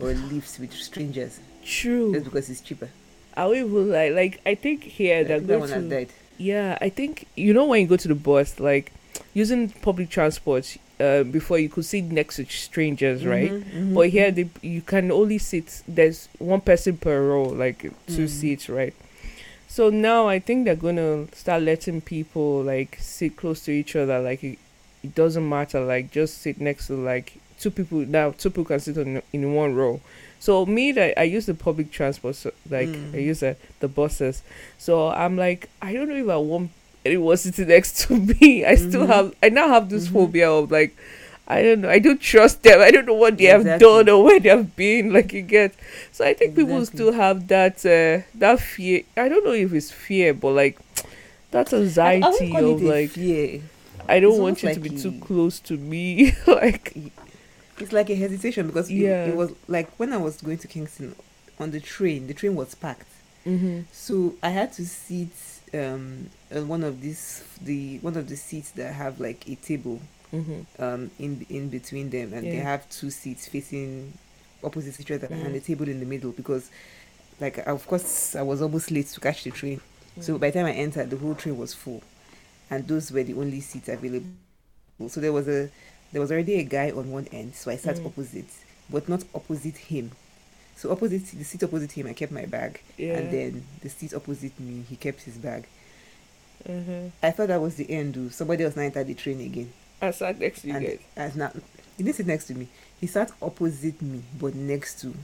[0.00, 2.12] or Lyft with strangers True.
[2.12, 2.88] just because it's cheaper.
[3.36, 6.08] I will like like I think here they're that going to died.
[6.38, 8.92] Yeah, I think you know when you go to the bus, like
[9.34, 13.50] using public transport, uh, before you could sit next to strangers, right?
[13.52, 14.34] Mhm, mhm, But here mhm.
[14.34, 15.82] they, you can only sit.
[15.86, 18.28] There's one person per row, like two Mm.
[18.28, 18.94] seats, right?
[19.68, 24.20] So now I think they're gonna start letting people like sit close to each other.
[24.20, 24.58] Like it,
[25.02, 25.80] it doesn't matter.
[25.84, 27.98] Like just sit next to like two people.
[28.00, 30.00] Now two people can sit on in one row.
[30.38, 33.22] So me, that I use the public transport, so, like I Mm.
[33.24, 34.42] use uh, the buses.
[34.78, 36.70] So I'm like, I don't know if I want
[37.04, 38.64] anyone sitting next to me.
[38.64, 39.08] I still Mhm.
[39.08, 40.12] have, I now have this Mhm.
[40.12, 40.94] phobia of like,
[41.46, 42.80] I don't know, I don't trust them.
[42.80, 45.12] I don't know what they have done or where they have been.
[45.12, 45.74] Like you get.
[46.12, 49.02] So I think people still have that uh, that fear.
[49.16, 50.78] I don't know if it's fear, but like
[51.50, 53.60] that I, I anxiety of like fear.
[54.08, 56.32] I don't it's want you almost to be like too close to me.
[56.46, 56.96] like
[57.78, 58.94] It's like a hesitation because it-
[59.28, 61.14] it, was like when I was going to Kingston
[61.58, 63.08] on the train, the train was packed.
[63.46, 63.80] mm-hmm.
[63.92, 65.28] So I had to sit
[65.74, 70.00] um on one of these the one of the seats that have like a table
[70.34, 70.82] Mm-hmm.
[70.82, 74.12] um in in between them and they have two seats facing
[74.62, 75.44] opposite each other Mm.
[75.46, 76.70] and a table in the middle because
[77.40, 79.80] like of course I was almost late to catch the train.
[80.20, 80.40] So Mm.
[80.40, 82.02] by the time I entered the whole train was full
[82.70, 84.26] and those were the only seats available.
[85.08, 85.70] So there was a
[86.12, 88.06] there was already a guy on one end, so I sat Mm.
[88.06, 88.50] opposite,
[88.88, 90.12] but not opposite him.
[90.76, 93.18] So opposite the seat opposite him I kept my bag yeah.
[93.18, 95.64] and then the seat opposite me he kept his bag.
[96.68, 97.10] uh-huh.
[97.22, 98.14] I thought that was the end.
[98.14, 98.28] Though.
[98.30, 99.70] Somebody else now entered the train again.
[100.04, 100.98] I sat next to you and guys.
[101.16, 101.50] as now
[101.96, 102.68] he didn't sit next to me.
[103.00, 105.14] He sat opposite me, but next to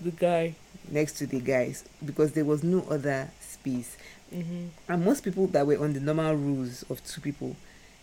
[0.00, 0.54] The guy.
[0.90, 3.96] next to the guys because there was no other space.
[4.34, 4.66] Mm-hmm.
[4.88, 7.56] And most people that were on the normal rules of two people,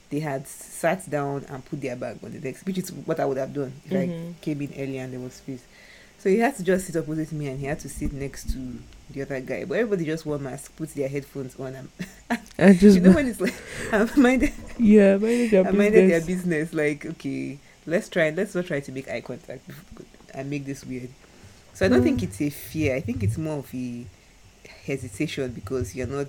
[0.09, 3.25] they had sat down and put their bag on the desk, which is what I
[3.25, 4.31] would have done if Mhm.
[4.31, 5.61] I came in early and there was space.
[6.19, 8.79] So he had to just sit opposite me and he had to sit next to
[9.11, 9.65] the other guy.
[9.65, 11.89] But everybody just wore masks, put their headphones on, and
[12.59, 13.53] I just you know when it's like
[13.91, 16.73] I'm minded, yeah, minded their I minded their business.
[16.73, 19.69] Like okay, let's try, let's not try to make eye contact
[20.33, 21.09] and make this weird.
[21.73, 22.23] So I don't think Mm.
[22.23, 22.95] it's a fear.
[22.95, 24.05] I think it's more of a
[24.85, 26.27] hesitation because you're not.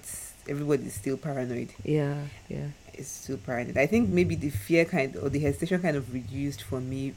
[0.48, 1.70] Everybody's still paranoid.
[1.84, 2.68] Yeah, yeah.
[2.94, 3.76] It's still paranoid.
[3.78, 7.14] I think maybe the fear kind or the hesitation kind of reduced for me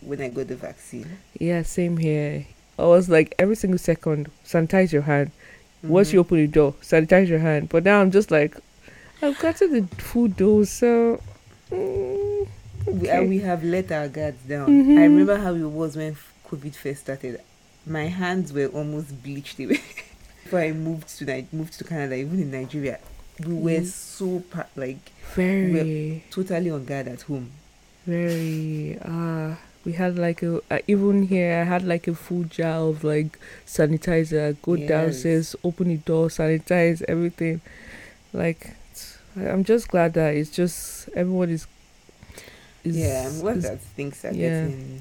[0.00, 1.18] when I got the vaccine.
[1.38, 2.46] Yeah, same here.
[2.78, 5.30] I was like every single second, sanitize your hand.
[5.82, 6.12] Once Mhm.
[6.14, 7.68] you open the door, sanitize your hand.
[7.68, 8.56] But now I'm just like,
[9.22, 11.20] I've gotten the food dose, so
[11.70, 12.46] mm,
[12.86, 13.08] we, okay.
[13.10, 14.68] and we have let our guards down.
[14.68, 14.98] Mhm.
[14.98, 16.16] I remember how it was when
[16.48, 17.40] COVID first started.
[17.86, 19.80] My hands were almost bleached away.
[20.44, 22.98] Before I moved to moved to Canada, even in Nigeria,
[23.46, 23.86] we were Mhm.
[23.86, 24.42] so
[24.76, 24.98] like
[25.34, 27.50] very, totally on guard at home.
[28.06, 28.98] very.
[29.00, 31.60] Uh we had like a uh, even here.
[31.60, 34.56] I had like a full jar of like sanitizer.
[34.62, 34.88] Go Yes.
[34.88, 37.60] downstairs, open the door, sanitize everything.
[38.32, 38.74] Like
[39.36, 41.66] I'm just glad that it's just everyone is.
[42.84, 44.66] is yeah, I'm glad is- that things are yeah.
[44.66, 45.00] getting.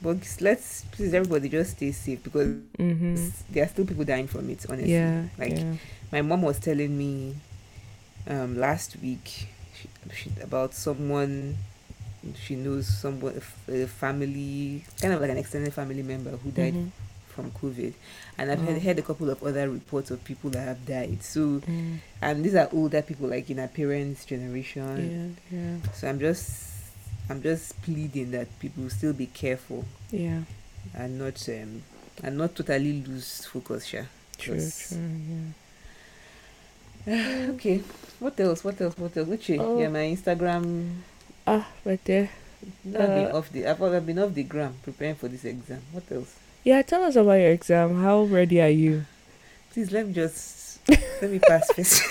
[0.00, 3.32] But let's please everybody just stay safe because Mhm.
[3.50, 4.64] there are still people dying from it.
[4.68, 5.74] Honestly, Yeah, like yeah.
[6.12, 7.34] my mom was telling me
[8.28, 11.56] um last week she, she, about someone
[12.34, 13.34] she knows someone
[13.68, 16.90] a family kind of like an extended family member who died Mhm.
[17.28, 17.92] from covid
[18.36, 18.72] and i've Oh.
[18.72, 21.98] heard, heard a couple of other reports of people that have died so Mm.
[22.20, 26.50] and these are older people like in our parents generation Yeah, yeah, so i'm just
[27.30, 30.42] i'm just pleading that people still be careful yeah.
[30.94, 31.82] and not um
[32.24, 34.06] and not totally lose focus sure
[34.38, 34.98] True, true.
[37.06, 37.50] Yeah.
[37.54, 37.78] okay
[38.18, 39.78] what else what else what else Uche, Oh.
[39.80, 40.96] yeah my instagram
[41.48, 42.28] Ah, right there.
[42.60, 45.80] I've been Uh, off the I've, I've been off the gram preparing for this exam.
[45.92, 46.34] What else?
[46.64, 48.02] Yeah, tell us about your exam.
[48.02, 49.06] How ready are you?
[49.72, 50.78] Please let me just
[51.22, 52.02] let me pass first.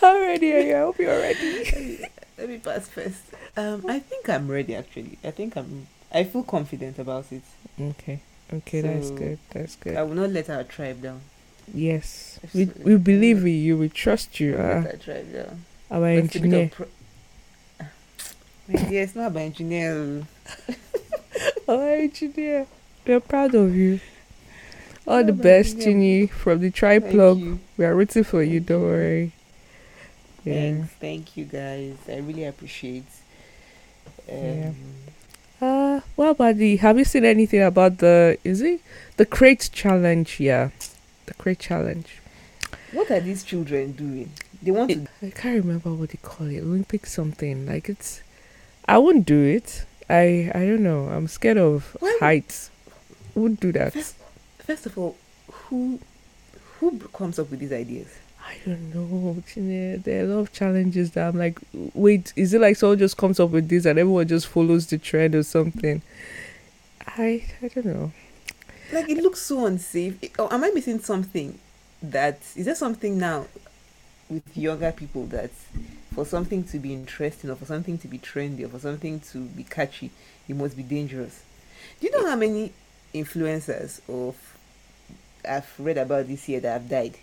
[0.00, 0.76] How ready are you?
[0.76, 2.06] I hope you're ready.
[2.38, 3.20] let me pass first.
[3.56, 5.18] Um, I think I'm ready actually.
[5.22, 5.86] I think I'm.
[6.12, 7.42] I feel confident about it.
[7.78, 8.20] Okay.
[8.52, 9.38] Okay, that's good.
[9.50, 9.96] That's good.
[9.96, 11.20] I will not let our tribe down.
[11.74, 12.40] yes.
[12.54, 13.76] We we believe in you.
[13.76, 14.54] We trust you.
[14.56, 15.64] Uh, let our tribe down.
[15.90, 16.70] Our engineer.
[16.72, 16.86] pro-
[18.68, 20.22] My dear, it's not about engineer.
[21.68, 22.66] Our engineer.
[23.06, 24.00] We're proud of you.
[25.06, 25.78] All the best.
[25.80, 27.58] Ginny, from the Tri Plug.
[27.76, 28.60] We are rooting for you.
[28.60, 29.32] Don't worry.
[30.44, 30.54] Yeah.
[30.54, 30.92] Thanks.
[31.00, 31.96] Thank you guys.
[32.08, 33.04] I really appreciate.
[34.30, 34.72] Um, Yeah.
[35.62, 36.76] Uh, what about the?
[36.78, 38.38] Have you seen anything about the?
[38.44, 38.80] Is it
[39.16, 40.40] the crate challenge?
[40.40, 40.70] Yeah,
[41.26, 42.18] the crate challenge.
[42.92, 44.30] What are these children doing?
[44.62, 45.26] They want it, to.
[45.26, 46.60] I can't remember what they call it.
[46.60, 47.66] Olympic something.
[47.66, 48.22] Like it's.
[48.86, 49.84] I wouldn't do it.
[50.08, 51.04] I I don't know.
[51.04, 52.70] I'm scared of heights.
[53.34, 53.92] Wouldn't do that.
[53.92, 54.16] First,
[54.58, 55.16] first of all,
[55.50, 56.00] who
[56.78, 58.08] who comes up with these ideas?
[58.44, 59.42] I don't know.
[59.54, 61.58] There are a lot of challenges that I'm like,
[61.94, 64.98] wait, is it like someone just comes up with this and everyone just follows the
[64.98, 66.02] trend or something?
[67.06, 68.12] I I don't know.
[68.92, 70.16] Like it looks so unsafe.
[70.38, 71.58] Or am I missing something?
[72.02, 73.46] That is there something now
[74.30, 75.50] with younger people that
[76.14, 79.38] for something to be interesting or for something to be trendy or for something to
[79.38, 80.10] be catchy,
[80.48, 81.42] it must be dangerous.
[82.00, 82.72] Do you know how many
[83.12, 84.36] influencers of
[85.46, 87.16] I've read about this year that have died?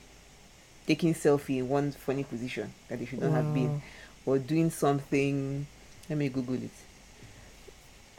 [0.88, 3.36] taking selfie in one funny position that they should not wow.
[3.36, 3.82] have been,
[4.26, 5.68] or doing something.
[6.10, 6.72] Let me Google it.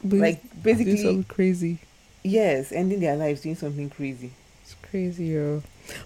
[0.04, 1.78] But like basically crazy.
[2.22, 4.32] Yes, ending their lives doing something crazy.
[4.62, 5.62] It's crazy, yo.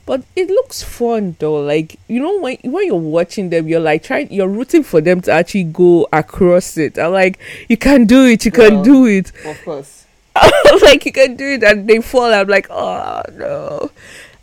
[0.06, 1.60] But it looks fun though.
[1.60, 5.20] Like you know when when you're watching them, you're like trying, you're rooting for them
[5.22, 6.98] to actually go across it.
[6.98, 9.32] I'm like, you can do it, you well, can do it.
[9.44, 10.06] Of course.
[10.82, 12.32] like you can do it, and they fall.
[12.32, 13.90] I'm like, oh no,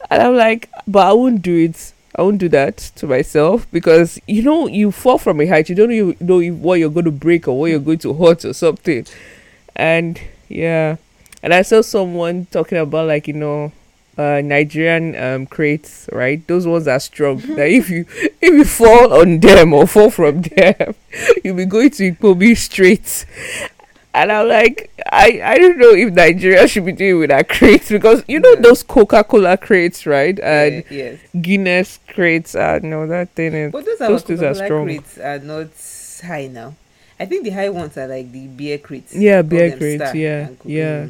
[0.10, 4.20] and I'm like, but I won't do it I won't do that to myself because
[4.28, 7.12] you know you fall from a height, you don't even know what you're going to
[7.12, 9.06] break or what you're going to hurt or something.
[9.76, 10.98] And yeah,
[11.42, 13.72] and I saw someone talking about like you know
[14.20, 16.46] uh, Nigerian um, crates, right?
[16.46, 17.38] Those ones are strong.
[17.56, 18.06] that if you
[18.42, 20.96] if you fall on them or fall from them,
[21.44, 23.26] you'll be going to Ikoyi straight.
[24.14, 27.90] And I'm like, I, I don't know if Nigeria should be doing with our crates
[27.90, 28.62] because you know yeah.
[28.62, 30.38] those Coca Cola crates, right?
[30.40, 31.20] And yeah, yes.
[31.40, 32.56] Guinness crates.
[32.56, 33.72] Uh, no, that thing is.
[33.72, 34.86] But those, those two are strong.
[34.86, 35.70] crates are not
[36.26, 36.76] high now.
[37.20, 39.16] I think the high ones are like the beer crates.
[39.16, 40.14] Yeah, beer crates.
[40.14, 41.08] Yeah, yeah.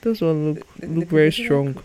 [0.00, 1.76] Those ones look the, the, look the very strong.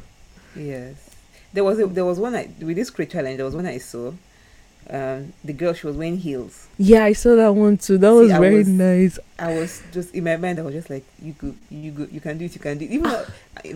[0.56, 1.10] Yes,
[1.54, 3.38] there was a, there was one I, with this crate challenge.
[3.38, 4.13] There was one I saw
[4.89, 6.68] um, the girl she was wearing heels.
[6.78, 7.98] Yeah, I saw that one too.
[7.98, 9.20] That See, was very was, nice.
[9.39, 10.60] I was just in my mind.
[10.60, 12.54] I was just like, "You go, you go, you can do it.
[12.54, 13.26] You can do it." Even though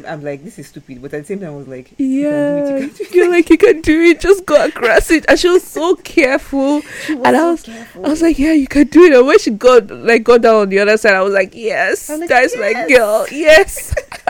[0.08, 2.92] I'm like, "This is stupid," but at the same time, I was like, "Yeah, you
[3.12, 4.20] you are like, you can do it.
[4.20, 6.76] Just go across it." And she was so careful.
[6.76, 8.06] Was and I was, careful.
[8.06, 10.56] I was like, "Yeah, you can do it." And when she got like got down
[10.56, 12.74] on the other side, I was like, "Yes, like, that's yes.
[12.74, 13.26] my girl.
[13.32, 13.96] Yes."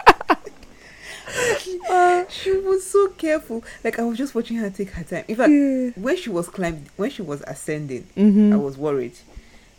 [1.90, 3.64] uh, she was so careful.
[3.84, 5.26] Like I was just watching her take her time.
[5.28, 5.90] In fact, yeah.
[6.02, 8.54] when she was climbing, when she was ascending, mm-hmm.
[8.54, 9.18] I was worried.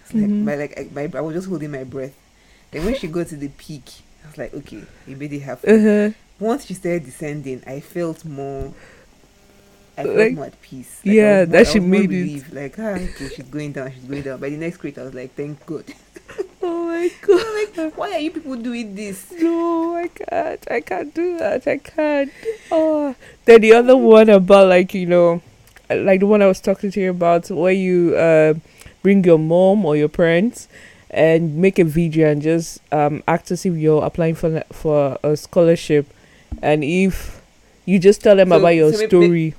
[0.02, 0.44] It's like mm-hmm.
[0.44, 2.14] my like I, my, I was just holding my breath.
[2.70, 3.84] Then when she got to the peak,
[4.24, 5.74] I was like, okay, you made it happen.
[5.74, 6.14] Uh-huh.
[6.38, 8.72] Once she started descending, I felt more.
[10.00, 11.00] I felt like, more at peace.
[11.04, 12.52] Like yeah, more, that she made it.
[12.52, 14.40] Like, ah, okay, she's going down, she's going down.
[14.40, 15.84] By the next crate, I was like, thank God.
[16.62, 17.76] oh my god!
[17.76, 19.32] like, why are you people doing this?
[19.32, 20.70] No, I can't.
[20.70, 21.66] I can't do that.
[21.66, 22.32] I can't.
[22.70, 25.42] Oh, then the other one about like you know,
[25.88, 28.54] like the one I was talking to you about, where you uh,
[29.02, 30.68] bring your mom or your parents
[31.10, 35.36] and make a video and just um, act as if you're applying for for a
[35.36, 36.06] scholarship,
[36.62, 37.42] and if
[37.84, 39.54] you just tell them so, about your so story.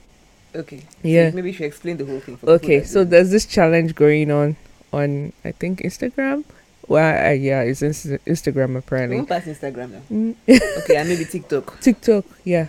[0.55, 0.81] Okay.
[1.03, 1.29] Yeah.
[1.29, 2.37] So maybe you should explain the whole thing.
[2.43, 4.57] okay, so there's this challenge going on
[4.91, 6.43] on I think Instagram
[6.91, 9.15] well, uh, yeah, it's Instagram apparently.
[9.17, 10.01] Don't pass Instagram now.
[10.11, 10.35] Mm.
[10.83, 11.79] okay, and maybe TikTok.
[11.79, 12.67] TikTok, yeah,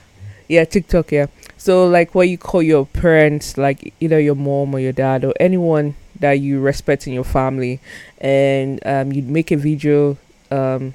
[0.48, 1.26] yeah, TikTok, yeah.
[1.56, 5.32] So like, what you call your parents, like either your mom or your dad or
[5.40, 7.80] anyone that you respect in your family,
[8.18, 10.16] and um, you'd make a video,
[10.52, 10.94] um,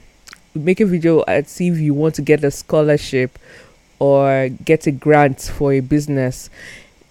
[0.56, 3.38] make a video and see if you want to get a scholarship
[4.00, 6.50] or get a grant for a business,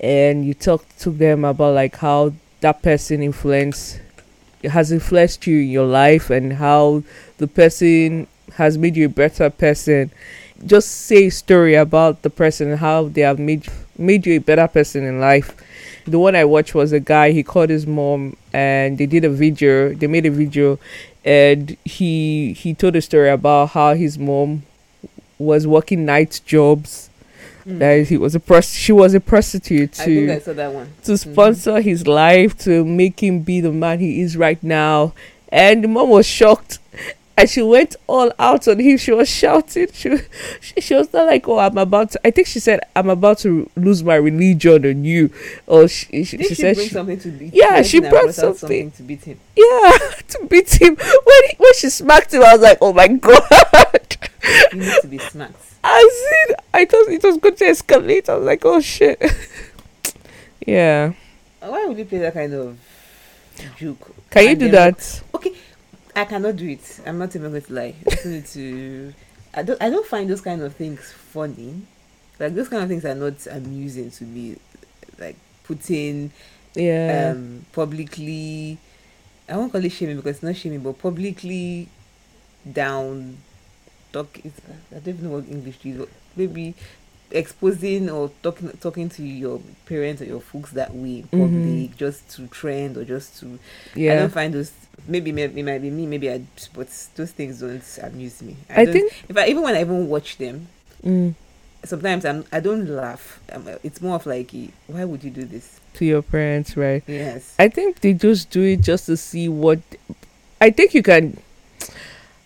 [0.00, 3.98] and you talk to them about like how that person influence
[4.64, 7.02] has influenced you in your life and how
[7.38, 10.10] the person has made you a better person.
[10.64, 13.66] Just say a story about the person how they have made
[13.98, 15.54] made you a better person in life.
[16.06, 19.28] The one i watched was a guy he called his mom and they did a
[19.28, 20.78] video they made a video
[21.24, 24.62] and he he told a story about how his mom
[25.38, 27.10] was working night jobs
[27.66, 27.80] Mm.
[27.80, 30.72] That he was a pros- she was a prostitute to I think I saw that
[30.72, 30.92] one.
[31.02, 31.18] to mm.
[31.18, 31.82] sponsor mm.
[31.82, 35.14] his life to make him be the man he is right now.
[35.48, 36.78] And the mom was shocked
[37.36, 38.96] and she went all out on him.
[38.96, 39.88] She was shouting.
[39.92, 40.18] She,
[40.60, 43.38] she, she was not like, "Oh, I'm about." to I think she said, "I'm about
[43.38, 45.30] to lose my religion on you."
[45.66, 47.54] Or she, she, she, she said, she, something to beat.
[47.54, 48.56] Yeah, she brought, something.
[48.58, 48.90] something.
[48.92, 49.40] to beat him.
[49.56, 49.92] Yeah,
[50.28, 50.96] to beat him.
[50.96, 54.16] When he, when she smacked him, I was like, "Oh my god!"
[54.72, 55.62] You need to be smacked.
[55.84, 58.28] I said, I thought it was going to escalate.
[58.28, 59.22] I was like, oh shit.
[60.66, 61.12] yeah.
[61.60, 62.78] Why would you play that kind of
[63.76, 64.14] joke?
[64.30, 65.22] Can you do that?
[65.34, 65.54] Okay.
[66.16, 67.00] I cannot do it.
[67.06, 67.94] I'm not even going to lie.
[68.06, 69.12] I just need to.
[69.54, 69.80] I don't.
[69.82, 71.82] I don't find those kind of things funny.
[72.40, 74.56] Like those kind of things are not amusing to me.
[75.18, 76.30] Like putting,
[76.74, 77.32] Yeah.
[77.34, 78.78] um, publicly.
[79.48, 81.88] I won't call it shaming because it's not shaming, but publicly
[82.70, 83.36] down.
[84.12, 84.38] Talk.
[84.44, 84.58] It's,
[84.90, 86.06] I don't even know what English is.
[86.34, 86.74] Maybe
[87.30, 92.28] exposing or talking talking to your parents or your folks that way in public just
[92.30, 93.58] to trend or just to
[93.96, 94.72] I don't find those.
[95.08, 96.06] Maybe maybe it might be me.
[96.06, 96.42] Maybe I.
[96.74, 98.56] But those things don't amuse me.
[98.70, 100.68] I don't- think- if I even when I even watch them,
[101.04, 101.34] Mm,
[101.84, 102.44] sometimes I'm.
[102.50, 103.38] I don't laugh.
[103.52, 104.50] Um it's more of like,
[104.86, 105.80] why would you do this?
[105.94, 107.02] to your parents, right?
[107.06, 107.54] Yes.
[107.58, 109.80] I think they just do it just to see what.
[110.60, 111.38] I think you can.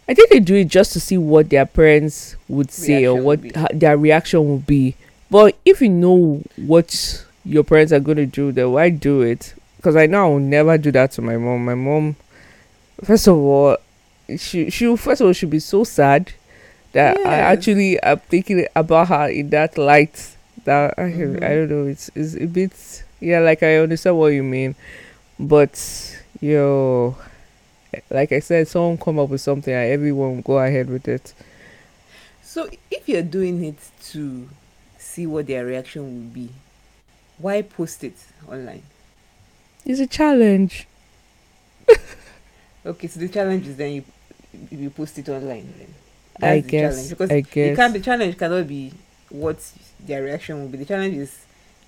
[0.08, 3.54] I think they do it just to see what their parents would say or what
[3.54, 4.96] ha- their reaction would be.
[5.30, 9.54] But if you know what your parents are going to do, then why do it?
[9.76, 11.64] Because I know I will never do that to my mom.
[11.64, 12.16] My mom,
[13.04, 13.76] first of all,
[14.36, 16.32] she she first of all should be so sad
[16.92, 17.58] that I Yes.
[17.58, 20.34] actually am thinking about her in that light.
[20.64, 21.36] That I, Mhm.
[21.42, 21.86] I don't know.
[21.86, 22.72] It's it's a bit
[23.20, 23.38] yeah.
[23.40, 24.74] Like I understand what you mean,
[25.38, 25.78] but
[26.40, 27.16] yo,
[28.10, 31.32] like I said, someone come up with something and everyone will go ahead with it.
[32.42, 33.76] So if you're doing it
[34.10, 34.48] to
[34.98, 36.50] see what their reaction will be,
[37.38, 38.16] why post it
[38.48, 38.82] online?
[39.84, 40.86] It's a challenge.
[42.84, 44.04] Okay, so the challenge is then you
[44.70, 45.72] you post it online.
[45.76, 45.94] Then.
[46.42, 46.94] I That's the guess.
[46.94, 47.10] challenge.
[47.10, 47.76] because I guess.
[47.76, 47.92] can't.
[47.92, 48.92] The challenge cannot be
[49.28, 49.58] what
[50.00, 50.78] their reaction will be.
[50.78, 51.44] The challenge is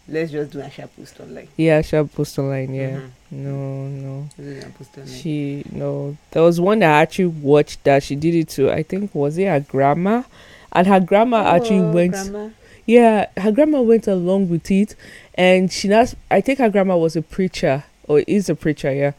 [0.09, 1.49] let's just do a sharp post online.
[1.57, 2.75] Yeah, I shall post online.
[2.75, 2.91] Yeah.
[3.01, 3.11] Mhm.
[3.31, 4.29] No, no.
[4.39, 5.15] Let's do a post online.
[5.21, 6.17] She no.
[6.31, 8.71] There was one that I actually watched that she did it to.
[8.71, 10.23] I think was it her grandma,
[10.73, 12.13] and her grandma actually Oh, went.
[12.13, 12.51] grandma.
[12.85, 14.97] Yeah, her grandma went along with it,
[15.35, 16.05] and she now.
[16.31, 18.93] I think her grandma was a preacher or is a preacher.
[18.93, 19.13] Yeah,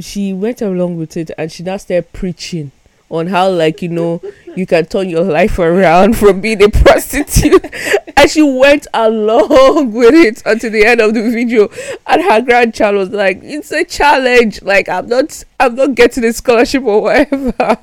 [0.00, 2.72] she went along with it, and she now started preaching
[3.08, 4.20] on how, like you know,
[4.56, 7.64] you can turn your life around from being a prostitute,
[8.16, 11.68] and she went along with it until the end of the video,
[12.06, 14.62] and her grandchild was like, "It's a challenge.
[14.62, 17.78] Like I'm not, I'm not getting a scholarship or whatever."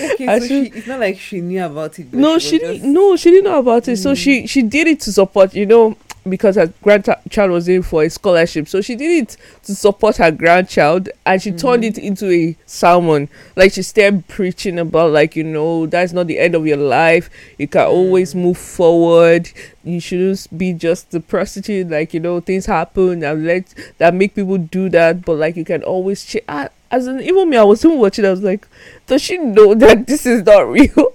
[0.00, 2.12] Okay, I so should- she, it's not like she knew about it.
[2.14, 4.16] no was she didn't no she didn't know about it so Mm.
[4.16, 5.96] she she did it to support you know
[6.28, 10.30] because her grandchild was in for a scholarship so she did it to support her
[10.30, 11.88] grandchild and she turned Mhm.
[11.88, 16.38] it into a sermon like she started preaching about like you know that's not the
[16.38, 18.42] end of your life you can always Mm.
[18.42, 19.50] move forward
[19.82, 23.64] you shouldn't be just the prostitute like you know things happen and let
[23.98, 27.50] that make people do that but like you can always ch- I, as in even
[27.50, 28.68] me i was even watching i was like
[29.08, 31.14] does she know that this is not real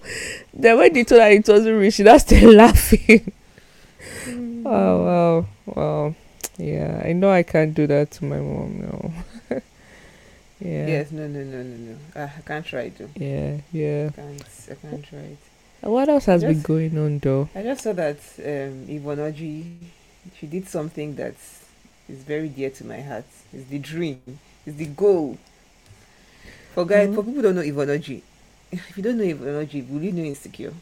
[0.53, 3.31] then when they told her it wasn't real she now started laughing.
[4.69, 6.15] Oh wow wow
[6.57, 9.13] yeah i know i can't do that to my mom no
[10.59, 11.95] yeah Yes, no, no, no, no, no.
[12.15, 13.07] Ah, I can't try to.
[13.15, 14.43] yeah yeah I can't.
[14.71, 15.37] I can't try it.
[15.81, 19.63] what else has been going on though I just saw that um, Yvonne Orji,
[20.37, 21.35] she did something that
[22.09, 23.25] is very dear to my heart.
[23.53, 24.21] It's the dream.
[24.65, 25.37] It's the goal.
[26.73, 27.15] For guys, Mhm.
[27.15, 28.21] for people who don't know Yvonne Orji,
[28.71, 30.73] if you don't know Yvonne Orji, will you know Insecure?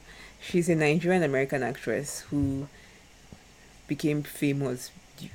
[0.41, 2.67] She's a Nigerian American actress who
[3.88, 4.91] became famous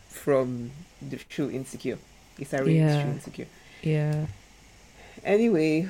[0.09, 1.99] from the show Insecure.
[2.39, 3.03] It's a reality Yeah.
[3.05, 3.47] show Insecure.
[3.83, 4.27] yeah
[5.25, 5.89] Anyway,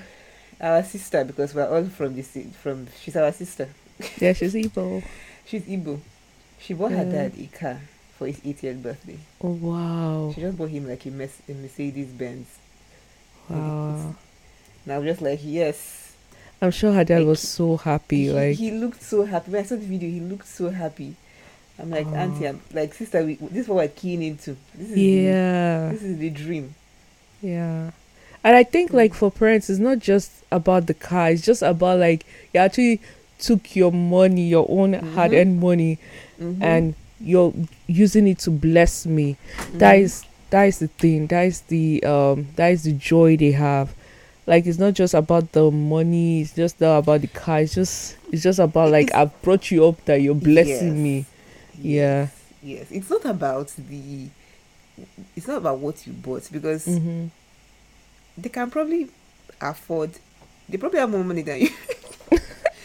[0.60, 3.68] our sister, because we're all from this, from she's our sister.
[4.18, 5.02] yeah she's evil
[5.46, 5.98] She's Igbo.
[6.60, 7.80] She bought her dad a car
[8.16, 9.18] for his 80th birthday.
[9.42, 12.46] oh wow She just bought him like a, Mes- a Mercedes Benz.
[13.48, 14.14] wow
[14.84, 16.12] And I was just like, yes.
[16.62, 19.50] i'm sure her dad Like, was so happy He, like he looked so happy.
[19.50, 21.14] When I saw the video, he looked so happy.
[21.80, 22.14] I'm like, Oh.
[22.14, 24.56] auntie, I'm like, sister, we, this is what we're keen into.
[24.74, 26.74] This is yeah The, this is the dream.
[27.42, 27.90] Yeah.
[28.42, 31.98] And I think like for parents it's not just about the car, it's just about
[31.98, 33.00] like you actually
[33.38, 35.12] took your money, your own Mhm.
[35.14, 35.98] hard earned money
[36.40, 36.62] Mhm.
[36.62, 37.52] and you're
[37.86, 39.36] using it to bless me.
[39.74, 40.02] That Mhm.
[40.02, 41.26] is that is the thing.
[41.28, 43.94] That is the um that is the joy they have.
[44.46, 48.16] Like it's not just about the money, it's just not about the car, it's just
[48.32, 51.04] it's just about like It's- I've brought you up that you're blessing Yes.
[51.04, 51.24] me.
[51.82, 52.28] Yeah.
[52.62, 52.90] Yes.
[52.90, 54.28] It's not about the.
[55.36, 57.26] It's not about what you bought because Mm-hmm.
[58.38, 59.08] they can probably
[59.60, 60.10] afford.
[60.68, 61.70] They probably have more money than you.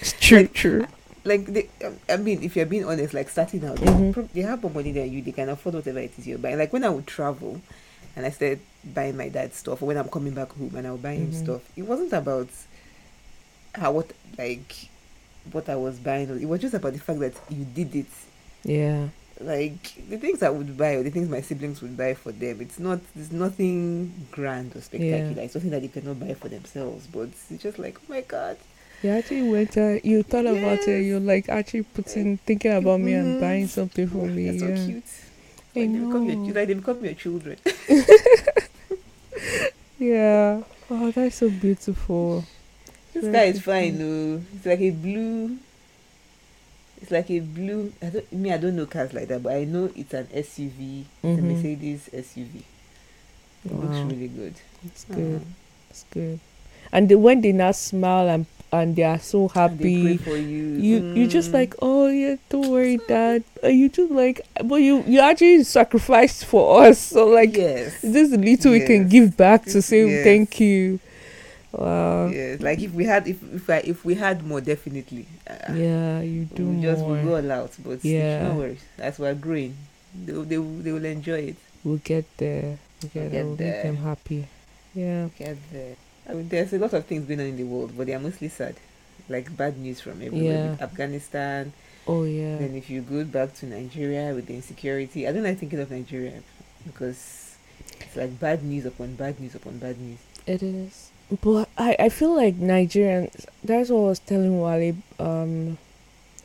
[0.02, 0.88] it's True, Like, true.
[1.24, 1.70] like they,
[2.10, 4.08] I mean, if you're being honest, like starting out, Mhm.
[4.08, 5.22] they, prob- they have more money than you.
[5.22, 6.58] They can afford whatever it is you're buying.
[6.58, 7.62] Like when I would travel,
[8.16, 10.92] and I started buying my dad stuff, or when I'm coming back home and I
[10.92, 11.44] would buy him Mhm.
[11.44, 12.48] stuff, it wasn't about
[13.74, 14.74] how what like
[15.52, 16.30] what I was buying.
[16.42, 18.06] It was just about the fact that you did it.
[18.66, 19.08] Yeah.
[19.40, 22.62] like the things I would buy or the things my siblings would buy for them.
[22.62, 25.34] It's not there's nothing grand or spectacular.
[25.36, 25.44] Yeah.
[25.44, 27.08] It's something that they cannot buy for themselves.
[27.08, 28.58] But it's just like oh my god.
[29.04, 30.58] You actually went uh, you thought yes.
[30.58, 33.06] about it, you're like actually putting thinking about mm-hmm.
[33.06, 33.42] me and mm-hmm.
[33.42, 34.50] buying something for me.
[34.50, 34.76] That's yeah.
[34.76, 35.04] so cute.
[35.76, 37.58] Like I they become your like they become your children.
[40.00, 40.64] yeah.
[40.90, 42.46] Oh, that's so beautiful.
[43.14, 44.42] This guy is fine though.
[44.56, 45.58] It's like a blue
[47.06, 47.94] it's like a blue.
[48.02, 48.52] I don't me.
[48.52, 51.06] I don't know cars like that, but I know it's an SUV.
[51.24, 51.28] Mm-hmm.
[51.28, 52.64] It's a Mercedes SUV.
[53.66, 53.82] It wow.
[53.82, 54.56] looks really good.
[54.84, 55.36] It's good.
[55.36, 55.46] Uh-huh.
[55.92, 56.40] It's good.
[56.92, 60.34] And the, when they now smile and and they are so happy, you.
[60.34, 61.16] You mm.
[61.16, 63.44] you just like, oh yeah, don't worry, Dad.
[63.62, 66.98] And you just like, but you you actually sacrificed for us.
[66.98, 68.82] So like, yes, this little yes.
[68.82, 70.24] we can give back to say yes.
[70.24, 71.00] thank you.
[71.78, 72.28] Wow.
[72.28, 75.28] Yeah, like if we had if if I, if we had more, definitely.
[75.46, 77.22] Uh, yeah, you do we just more.
[77.22, 78.84] go all out, but yeah, no worries.
[78.98, 79.76] That's why growing.
[80.16, 81.58] They they they will enjoy it.
[81.84, 82.80] We'll get there.
[83.04, 83.44] We'll get, we'll there.
[83.44, 84.48] We'll make them happy.
[84.94, 85.22] Yeah.
[85.22, 85.96] We'll Get there.
[86.28, 88.20] I mean, there's a lot of things going on in the world, but they are
[88.20, 88.76] mostly sad,
[89.30, 90.78] like bad news from everywhere.
[90.80, 90.84] Yeah.
[90.84, 91.74] Afghanistan.
[92.08, 92.58] Oh yeah.
[92.58, 95.92] Then if you go back to Nigeria with the insecurity, I don't like thinking of
[95.92, 96.42] Nigeria
[96.86, 97.56] because
[98.00, 100.20] it's like bad news upon bad news upon bad news.
[100.48, 101.05] It is.
[101.42, 103.46] But I, I feel like Nigerians.
[103.64, 104.96] That's what I was telling Wale.
[105.20, 105.78] Um,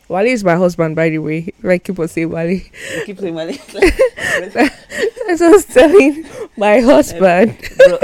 [0.08, 1.52] Wale is my husband, by the way.
[1.62, 2.50] Like people say Wale.
[2.50, 3.52] You keep saying Wale.
[3.72, 6.26] that's what I was telling
[6.56, 7.56] my husband.
[7.76, 7.98] Bro,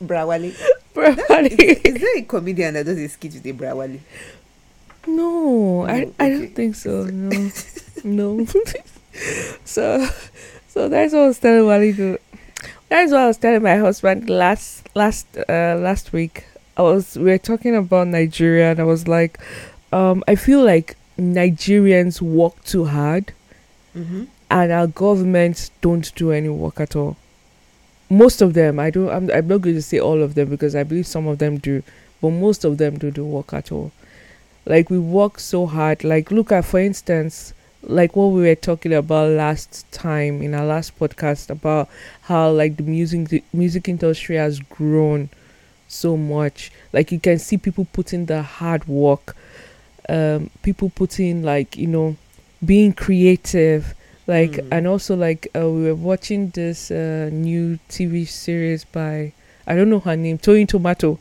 [0.00, 0.52] bra Wale.
[0.94, 1.46] Bra Wale.
[1.46, 4.00] Is, is, there a comedian that does a skit with a Bra Wale?
[5.06, 6.14] No, I, okay.
[6.18, 7.04] I don't think so.
[7.04, 7.50] No,
[8.02, 8.44] no.
[9.64, 10.08] so,
[10.68, 12.18] so that's what I was telling Wale.
[12.90, 16.44] That's what I was telling my husband last last uh last week.
[16.76, 19.38] I was we were talking about Nigeria and I was like,
[19.92, 23.32] um, I feel like Nigerians work too hard
[23.96, 24.24] mm-hmm.
[24.50, 27.16] and our governments don't do any work at all.
[28.08, 30.74] Most of them, I don't I'm I'm not going to say all of them because
[30.74, 31.84] I believe some of them do,
[32.20, 33.92] but most of them don't do work at all.
[34.66, 36.02] Like we work so hard.
[36.02, 40.64] Like look at for instance, like what we were talking about last time in our
[40.64, 41.88] last podcast about
[42.22, 45.28] how like the music the music industry has grown
[45.88, 49.34] so much like you can see people putting the hard work
[50.08, 52.16] um people putting like you know
[52.64, 53.94] being creative
[54.26, 54.68] like mm.
[54.70, 59.32] and also like uh, we were watching this uh, new tv series by
[59.70, 61.12] I don't know her name, Toyin Tomato,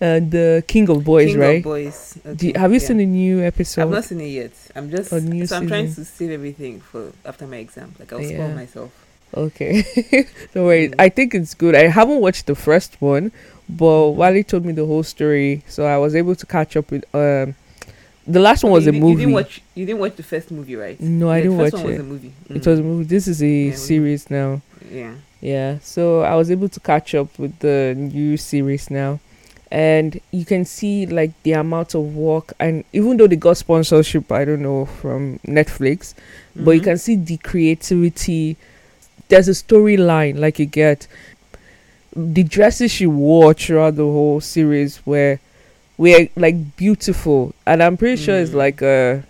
[0.00, 1.56] uh, the King of Boys, King right?
[1.56, 2.18] Of Boys.
[2.24, 2.46] Okay.
[2.46, 2.86] You, have you yeah.
[2.86, 3.82] seen the new episode?
[3.82, 4.52] I've not seen it yet.
[4.76, 5.62] I'm just so season.
[5.62, 7.96] I'm trying to save everything for after my exam.
[7.98, 8.36] Like I'll yeah.
[8.36, 9.04] spoil myself.
[9.34, 9.82] Okay,
[10.54, 10.90] don't worry.
[10.90, 10.94] Mm.
[11.00, 11.74] I think it's good.
[11.74, 13.32] I haven't watched the first one,
[13.68, 14.10] but.
[14.10, 17.04] Wale told me the whole story, so I was able to catch up with.
[17.12, 17.56] Um,
[18.28, 19.10] the last one was you a movie.
[19.10, 19.60] You didn't watch.
[19.74, 21.00] You didn't watch the first movie, right?
[21.00, 21.84] No, the I didn't watch it.
[21.84, 22.32] Was a movie.
[22.48, 22.56] Mm.
[22.56, 23.04] It was a movie.
[23.04, 24.62] This is a yeah, series now.
[24.88, 25.14] Yeah.
[25.40, 29.20] Yeah, so I was able to catch up with the new series now.
[29.70, 34.32] And you can see like the amount of work, and even though they got sponsorship,
[34.32, 36.64] I don't know from Netflix, mm-hmm.
[36.64, 36.90] but you mm-hmm.
[36.90, 38.56] can see the creativity.
[39.28, 41.06] There's a storyline, like you get
[42.16, 45.38] the dresses she wore throughout the whole series were
[45.98, 48.24] were like beautiful, and I'm pretty mm.
[48.24, 48.54] sure it's mm.
[48.54, 49.22] like a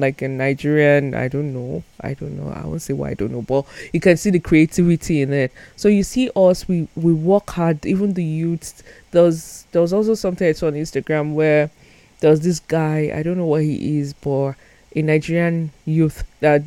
[0.00, 3.32] like a Nigerian, I don't know, I don't know, I won't say why I don't
[3.32, 5.52] know, but you can see the creativity in it.
[5.76, 8.82] So you see us, we we work hard, even the youths.
[9.10, 11.70] There was there was also something I saw on Instagram where
[12.20, 14.54] there was this guy, I don't know what he is, but
[14.96, 16.62] a Nigerian youth that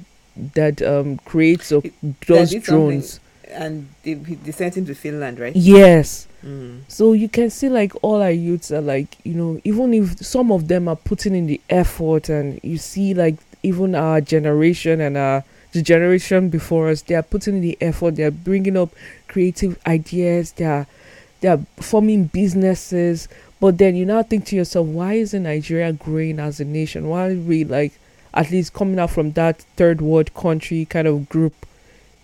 [0.54, 1.84] that um creates or
[2.26, 3.20] does drones.
[3.52, 5.56] And they, they sent him to Finland, right?
[5.56, 6.28] Yes.
[6.46, 6.82] Mm.
[6.88, 10.52] So you can see like all our youths are like, you know, even if some
[10.52, 15.18] of them are putting in the effort and you see like even our generation and
[15.18, 15.44] our
[15.74, 18.90] the generation before us, they are putting in the effort, they are bringing up
[19.28, 20.88] creative ideas, they are
[21.40, 23.28] they are forming businesses.
[23.60, 27.08] But then you now think to yourself, why isn't Nigeria growing as a nation?
[27.08, 27.94] Why are we like
[28.34, 31.54] at least coming out from that third world country kind of group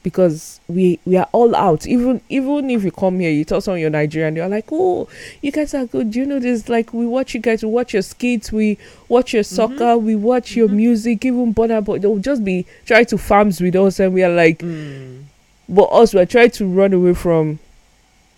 [0.07, 1.85] because we we are all out.
[1.85, 5.09] Even even if you come here, you tell someone you're Nigerian, you're like, oh,
[5.41, 6.15] you guys are good.
[6.15, 6.69] You know this?
[6.69, 8.77] Like we watch you guys, we watch your skits, we
[9.09, 9.55] watch your mm-hmm.
[9.55, 10.05] soccer, mm-hmm.
[10.05, 10.59] we watch mm-hmm.
[10.59, 11.25] your music.
[11.25, 14.59] Even Burna Boy, they'll just be trying to farms with us, and we are like,
[14.59, 15.23] mm.
[15.67, 17.59] but us we're trying to run away from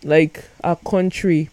[0.04, 1.52] like our country.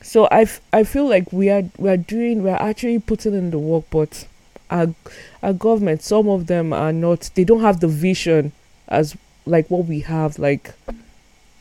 [0.00, 3.50] So I, f- I feel like we are we are doing we're actually putting in
[3.50, 4.26] the work, but
[4.70, 4.94] our
[5.42, 7.28] our government, some of them are not.
[7.34, 8.52] They don't have the vision
[8.88, 9.14] as
[9.48, 10.74] like what we have like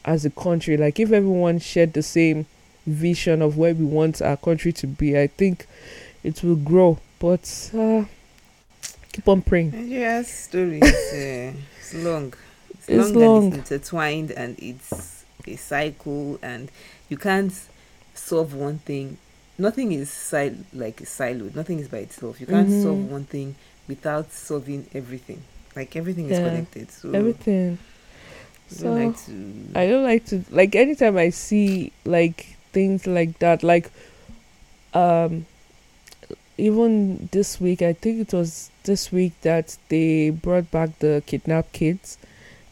[0.06, 2.46] as a country like if everyone shared the same
[2.86, 5.66] vision of where we want our country to be i think
[6.24, 8.04] it will grow but uh
[9.12, 9.72] keep on praying.
[9.72, 12.34] Nigeria's story is uh, it's long.
[12.70, 13.46] It's, It's long, long.
[13.46, 16.70] and it's intertwined and it's a cycle and
[17.10, 17.54] you can't
[18.14, 19.18] solve one thing.
[19.58, 21.56] Nothing is sil- like siloed.
[21.56, 22.40] Nothing is by itself.
[22.40, 22.84] You can't Mhm.
[22.84, 23.56] solve one thing
[23.88, 25.42] without solving everything.
[25.78, 26.50] Like everything is Yeah.
[26.50, 26.92] connected.
[26.92, 27.78] So Everything.
[28.70, 29.80] I So don't like to.
[29.80, 33.92] I don't like to like anytime I see like things like that, like
[34.94, 35.46] um
[36.58, 41.72] even this week I think it was this week that they brought back the kidnapped
[41.74, 42.18] kids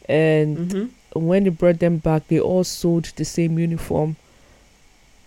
[0.08, 0.90] and Mhm.
[1.14, 4.16] when they brought them back they all sold the same uniform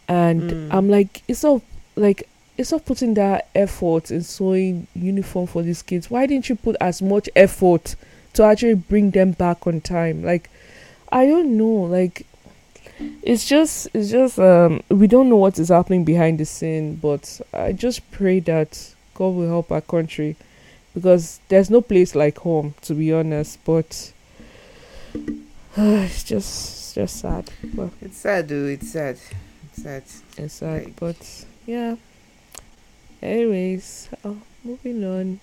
[0.07, 0.67] and Mm.
[0.71, 1.61] I'm like it's not
[1.95, 2.27] like
[2.59, 6.11] it's not putting that effort in sewing uniform for these kids.
[6.11, 7.95] Why didn't you put as much effort
[8.33, 10.23] to actually bring them back on time?
[10.23, 10.49] Like
[11.11, 12.25] I don't know, like
[13.23, 17.39] it's just it's just um we don't know what is happening behind the scene, but
[17.53, 20.35] I just pray that God will help our country
[20.93, 24.11] because there's no place like home to be honest, but
[25.15, 25.21] uh,
[25.77, 27.49] it's just it's just sad.
[27.63, 29.17] But It's sad, dude It's sad.
[29.71, 30.03] It's sad.
[30.37, 31.95] it's sad, Like- but yeah.
[33.21, 35.39] Anyways, oh, moving on.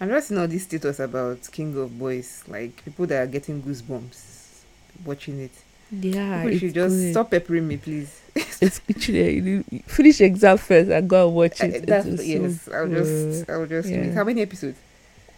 [0.00, 3.62] I'm just seeing all this status about King of Boys, like people that are getting
[3.62, 4.60] goosebumps
[5.04, 5.50] watching it.
[5.90, 7.12] Yeah, people should just good.
[7.12, 8.20] stop peppering me, please.
[8.60, 11.86] It's literally finish exam first and go and watch Uh, it.
[11.86, 13.32] That's, is so yes, I'll good.
[13.32, 13.88] just, I'll just.
[13.88, 14.12] Yeah.
[14.12, 14.78] How many episodes?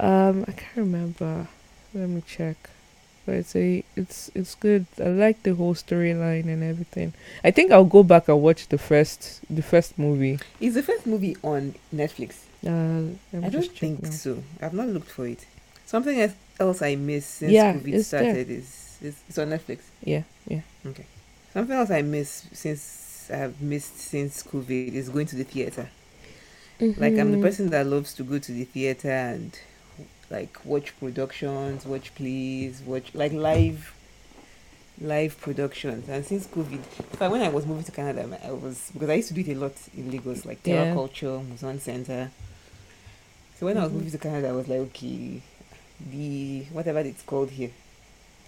[0.01, 1.49] Um, I can't remember.
[1.95, 2.57] Let me check.
[3.29, 4.87] But it's a, it's it's good.
[4.99, 7.13] I like the whole storyline and everything.
[7.45, 10.39] I think I'll go back and watch the first the first movie.
[10.61, 12.31] Is the first movie on Netflix?
[12.67, 13.13] Uh,
[13.47, 14.09] I don't think now.
[14.09, 14.43] so.
[14.63, 15.45] I've not looked for it.
[15.85, 19.81] Something else- I missed since Yeah, COVID started is, is it's on Netflix.
[20.03, 20.63] Yeah, yeah.
[20.87, 21.05] Okay.
[21.53, 25.87] Something else I missed since I have missed since COVID is going to the theater.
[26.81, 27.43] Like I'm the Mhm.
[27.43, 29.53] person that loves to go to the theater and
[30.31, 33.95] like watch productions, watch plays, watch like live
[35.01, 36.09] live productions.
[36.09, 36.83] And since COVID, in
[37.17, 39.49] fact, when I was moving to Canada, I was because I used to do it
[39.57, 40.95] a lot in Lagos, like Terra Yeah.
[40.95, 42.31] Kulture, MUSON Center.
[43.59, 43.95] So when I was Mhm.
[43.97, 45.41] moving to Canada, I was like, okay,
[46.11, 47.71] the whatever it's called here,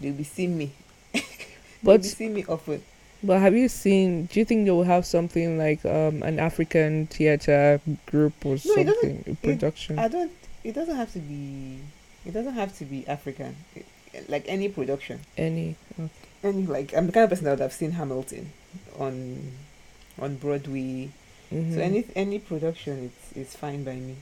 [0.01, 0.71] they'll be seeing me.
[1.13, 1.23] they'll
[1.83, 2.83] But be seeing me often.
[3.23, 4.27] but have you seen?
[4.27, 8.57] Do you think they will have something like um an African theater group or No,
[8.57, 9.99] it something a production?
[9.99, 10.33] I don't.
[10.65, 11.79] It doesn't have to be.
[12.27, 13.57] It doesn't have to be African.
[13.75, 13.87] It-
[14.29, 15.77] like any production, Any?
[15.99, 16.11] Okay.
[16.43, 18.53] any like I'm the kind of person that would have seen Hamilton
[18.99, 19.53] on
[20.19, 21.11] on Broadway.
[21.53, 21.75] Mhm.
[21.75, 24.17] So any any production, it's it's fine by me.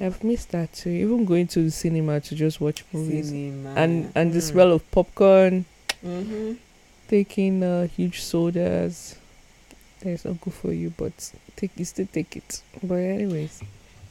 [0.00, 0.88] I've missed that too.
[0.88, 4.42] Even going to the cinema to just watch movies Cinema and and the mm.
[4.50, 5.66] smell of popcorn,
[6.02, 6.56] Mhm.
[7.08, 9.16] taking uh, huge sodas.
[10.00, 11.12] It's not good for you, but
[11.56, 12.62] take you still take it.
[12.82, 13.60] But anyways,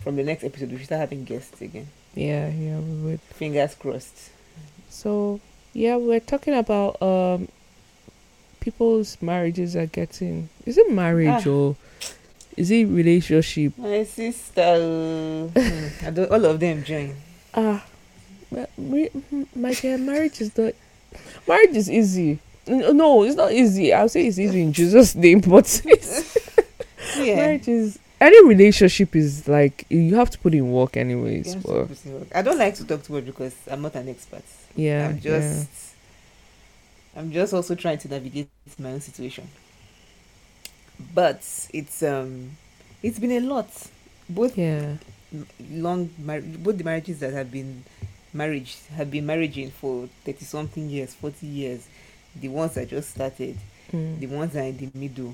[0.04, 1.88] From the next episode, we should start having guests again.
[2.16, 3.20] yeah, yeah, we would.
[3.22, 4.32] Fingers crossed.
[4.90, 5.40] So
[5.74, 7.48] yeah, we're talking about um
[8.60, 10.50] people's marriages are getting.
[10.66, 11.50] Is it marriage Ah.
[11.50, 11.76] or
[12.58, 13.78] is it relationship?
[13.78, 17.16] My sister, hmm, I don't, all of them join.
[17.54, 17.86] Ah,
[18.52, 18.66] ma-
[19.56, 20.74] my dear, marriage is not.
[21.48, 22.40] Marriage is easy.
[22.68, 23.92] No, it's not easy.
[23.94, 26.38] I'll say it's easy in Jesus' name, but it's,
[27.18, 27.36] Yeah.
[27.36, 31.56] marriage is any relationship is like you have to put in work anyways.
[31.56, 34.44] Yeah, but I don't like to talk too much because I'm not an expert.
[34.76, 35.70] yeah, I'm just
[37.16, 38.48] I'm just also trying to navigate
[38.80, 39.50] my own situation.
[41.14, 41.42] But
[41.74, 42.52] it's um
[43.02, 43.70] it's been a lot.
[44.30, 44.98] Both yeah,
[45.72, 47.84] long mar- both the marriages that have been
[48.34, 51.88] marriage have been marrying for 30 something years, 40 years.
[52.40, 53.58] The ones that just started,
[53.92, 55.34] mm, the ones that are in the middle,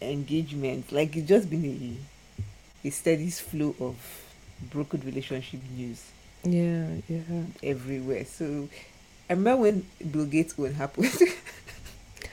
[0.00, 1.68] engagement, like it's just been a
[2.84, 3.96] a steady flow of
[4.70, 6.02] broken relationship news
[6.44, 7.20] yeah, yeah.
[7.62, 8.24] everywhere.
[8.24, 8.68] So
[9.28, 11.10] I remember when Bill Gates one happened.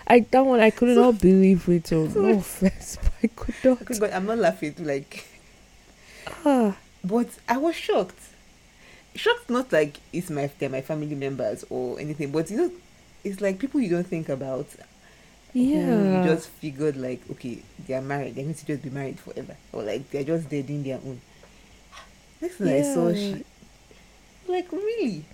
[0.07, 1.91] I that one I could So- not believe it.
[1.93, 3.81] Oh, so- no offense, but I could not.
[3.83, 4.75] Okay, but I'm not laughing.
[4.79, 5.25] Like,
[6.45, 8.19] Ah, but I was shocked.
[9.15, 12.71] Shocked, not like it's my they're my family members or anything, but you know,
[13.23, 14.67] it's like people you don't think about.
[15.53, 16.23] Who yeah.
[16.23, 18.35] You just figured like, okay, they are married.
[18.35, 21.19] They need to just be married forever, or like they're just dead in their own.
[22.41, 23.35] Next thing I saw, Yeah.
[23.35, 23.45] she
[24.47, 25.25] like really.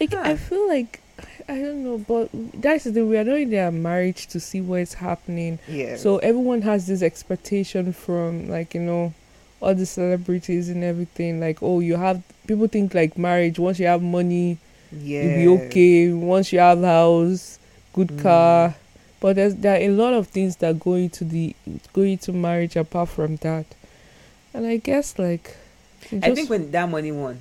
[0.00, 1.00] Like I feel like
[1.48, 2.28] I don't know, but
[2.60, 3.08] that's the thing.
[3.08, 5.58] We are not in their marriage to see what's happening.
[5.68, 5.96] Yeah.
[5.96, 9.14] So everyone has this expectation from like you know
[9.60, 11.40] all the celebrities and everything.
[11.40, 13.58] Like oh, you have people think like marriage.
[13.58, 14.58] Once you have money,
[14.92, 15.38] yeah.
[15.38, 16.12] you'll be okay.
[16.12, 17.58] Once you have house,
[17.92, 18.22] good Mm.
[18.22, 18.74] car.
[19.20, 21.54] But there's there are a lot of things that go into the
[21.92, 23.66] go into marriage apart from that.
[24.52, 25.56] And I guess like
[26.22, 27.40] I think when that money won,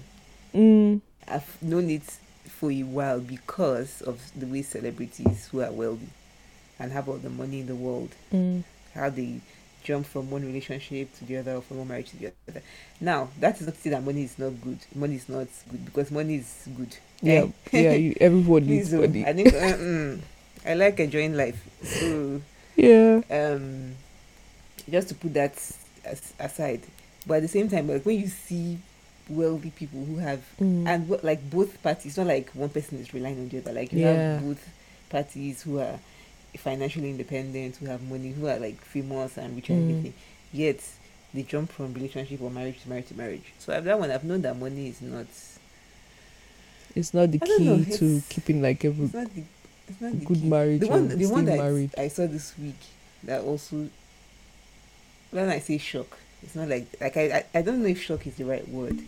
[0.56, 1.02] mm.
[1.28, 2.04] I've known it
[2.48, 6.08] for a while because of the way celebrities who are wealthy
[6.80, 8.64] and have all the money in the world, Mm.
[8.96, 9.42] how they
[9.84, 12.62] jump from one relationship to the other or from one marriage to the other.
[13.02, 14.80] Now, that is not to say that money is not good.
[14.96, 16.96] Money is not good because money is good.
[17.22, 17.82] Yeah, Eh?
[17.82, 17.92] yeah.
[17.94, 19.26] You, everyone needs money.
[19.26, 20.20] I think uh, mm,
[20.66, 21.62] I like enjoying life.
[21.84, 22.42] So
[22.76, 23.22] Yeah.
[23.30, 23.96] um
[24.90, 25.54] just to put that
[26.04, 26.82] as, aside
[27.26, 28.78] but at the same time like when you see
[29.30, 30.86] wealthy people who have Mm.
[30.88, 33.72] and what like both parties it's not like one person is relying on the other
[33.72, 34.34] like you Yeah.
[34.34, 34.70] have both
[35.10, 35.98] parties who are
[36.58, 39.90] financially independent who have money who are like famous and rich and Mm.
[39.92, 40.14] everything
[40.52, 40.80] yet
[41.34, 44.24] they jump from relationship or marriage to marriage to marriage so I've that one i've
[44.26, 45.28] known that money is not
[46.96, 49.08] it's not the don't know, key to keeping like every
[49.88, 51.92] it's not the it's not the good marriage the one the one that married.
[51.98, 52.80] I saw this week
[53.24, 53.90] that also
[55.32, 57.22] when I say shock, it's not like like I,
[57.54, 59.00] I I don't know if shock is the right word,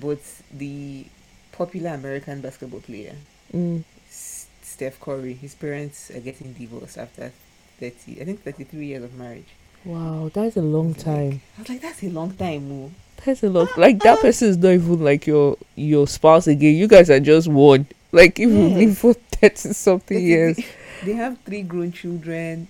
[0.00, 0.20] but
[0.52, 1.06] the
[1.52, 3.14] popular American basketball player
[3.54, 3.84] Mm.
[4.08, 7.30] S- Steph Curry, his parents are getting divorced after
[7.78, 9.46] thirty, I think thirty three years of marriage.
[9.84, 11.40] Wow, that's a long Like, time.
[11.56, 12.90] I was like, that's a long time, oh.
[13.24, 13.76] That's a lot.
[13.78, 16.74] Like that person is not even like your your spouse again.
[16.74, 17.86] You guys are just one.
[18.14, 18.78] Like if you Yes.
[18.78, 20.60] live for thirty something 30 years.
[21.02, 22.68] They have three grown children.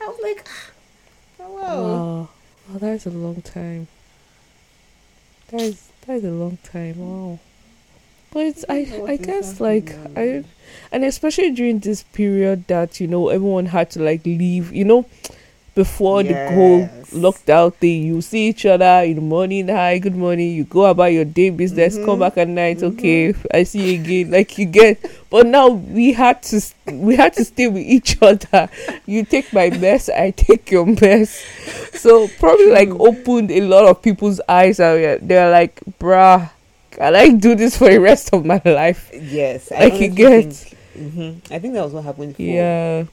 [0.00, 0.70] I was like, ah,
[1.40, 1.82] oh, wow.
[1.82, 2.28] Wow.
[2.70, 3.88] Wow, that's a long time.
[5.48, 6.98] That is that is a long time.
[6.98, 7.38] Wow.
[8.32, 10.44] But it's I what I guess like I
[10.92, 14.72] and especially during this period that you know everyone had to like leave.
[14.72, 15.06] You know,
[15.74, 17.10] before the whole Yes.
[17.12, 19.68] lockdown thing, you see each other in the morning.
[19.68, 20.52] Hi, good morning.
[20.52, 21.96] You go about your day business.
[21.96, 22.20] Come Mhm.
[22.20, 22.78] back at night.
[22.78, 22.92] Mhm.
[22.98, 24.30] Okay, I see you again.
[24.30, 24.98] Like you get.
[25.30, 26.60] But now we had to
[26.92, 28.68] we had to stay with each other.
[29.06, 31.42] You take my mess, I take your mess.
[31.94, 34.76] So probably like opened a lot of people's eyes.
[34.78, 36.50] They're like, bruh,
[36.92, 39.10] can I do this for the rest of my life?
[39.12, 41.34] Yes, I can honestly get- think- mhm.
[41.50, 42.36] I think that was what happened.
[42.36, 43.04] For, Yeah.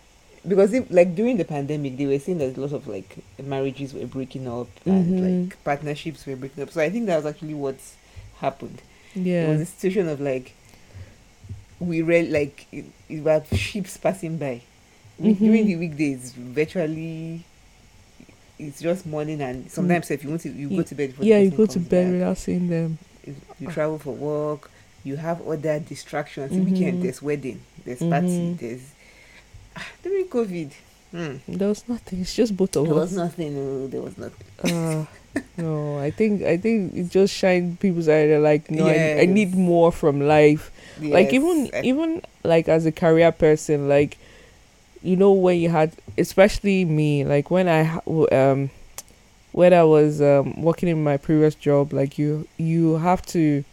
[0.48, 3.94] Because if, like during the pandemic, they were saying that a lot of like marriages
[3.94, 5.46] were breaking up and Mhm.
[5.48, 6.72] like partnerships were breaking up.
[6.72, 7.78] So I think that was actually what
[8.40, 8.82] happened.
[9.14, 9.48] Yeah.
[9.48, 10.54] it was a situation of like
[11.80, 14.62] we read like it, it were ships passing by
[15.20, 16.32] We- during the weekdays.
[16.32, 17.44] Virtually,
[18.58, 21.14] it's just morning and sometimes if you want to you go to bed.
[21.20, 22.98] Yeah, you go to bed without seeing them.
[23.26, 24.72] you you travel for work,
[25.04, 26.52] you have other distractions.
[26.52, 28.58] Weekend, there's wedding, there's party, Mhm.
[28.60, 28.82] there's
[30.04, 30.72] during COVID.
[31.12, 31.36] Hmm.
[31.48, 32.22] There was nothing.
[32.22, 33.00] It's just both of There us.
[33.12, 33.54] was nothing.
[33.56, 34.48] No, there was nothing.
[34.64, 35.06] Uh,
[35.58, 38.28] no, I think I think it just shined people's eye.
[38.28, 40.72] They're like, no, I, I need more from life.
[41.02, 44.18] like even I- even like as a career person, like
[45.04, 48.00] you know when you had, especially me, like when I
[48.32, 48.70] um
[49.52, 53.66] when I was um working in my previous job, like you you have to,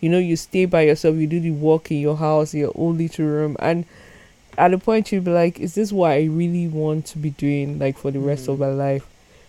[0.00, 1.14] you know, you stay by yourself.
[1.16, 3.84] You do the work in your house, your own little room, and
[4.58, 7.78] at a point you'll be like, is this what I really want to be doing
[7.78, 8.60] like for the rest of Mm.
[8.60, 9.06] my life?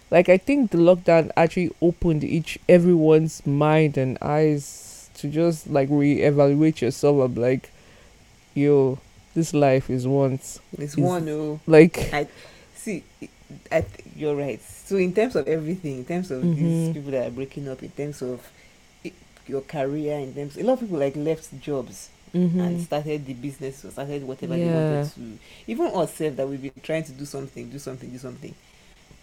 [0.10, 5.90] Like I think the lockdown actually opened each everyone's mind and eyes to just like
[5.90, 7.22] reevaluate yourself.
[7.24, 7.72] I'm like,
[8.54, 9.00] yo,
[9.34, 11.28] this life is once it's is- one.
[11.30, 12.28] Oh, like I
[12.76, 13.04] see.
[13.72, 14.62] I th- you're right.
[14.62, 16.56] So in terms of everything, in terms of Mhm.
[16.56, 18.42] these people that are breaking up, in terms of
[19.06, 19.12] i-
[19.48, 22.10] your career, in terms a lot of people like left jobs
[22.60, 25.38] and mhm, started the business or started whatever they wanted to.
[25.68, 28.54] Even ourselves that we've been trying to do something, do something, do something.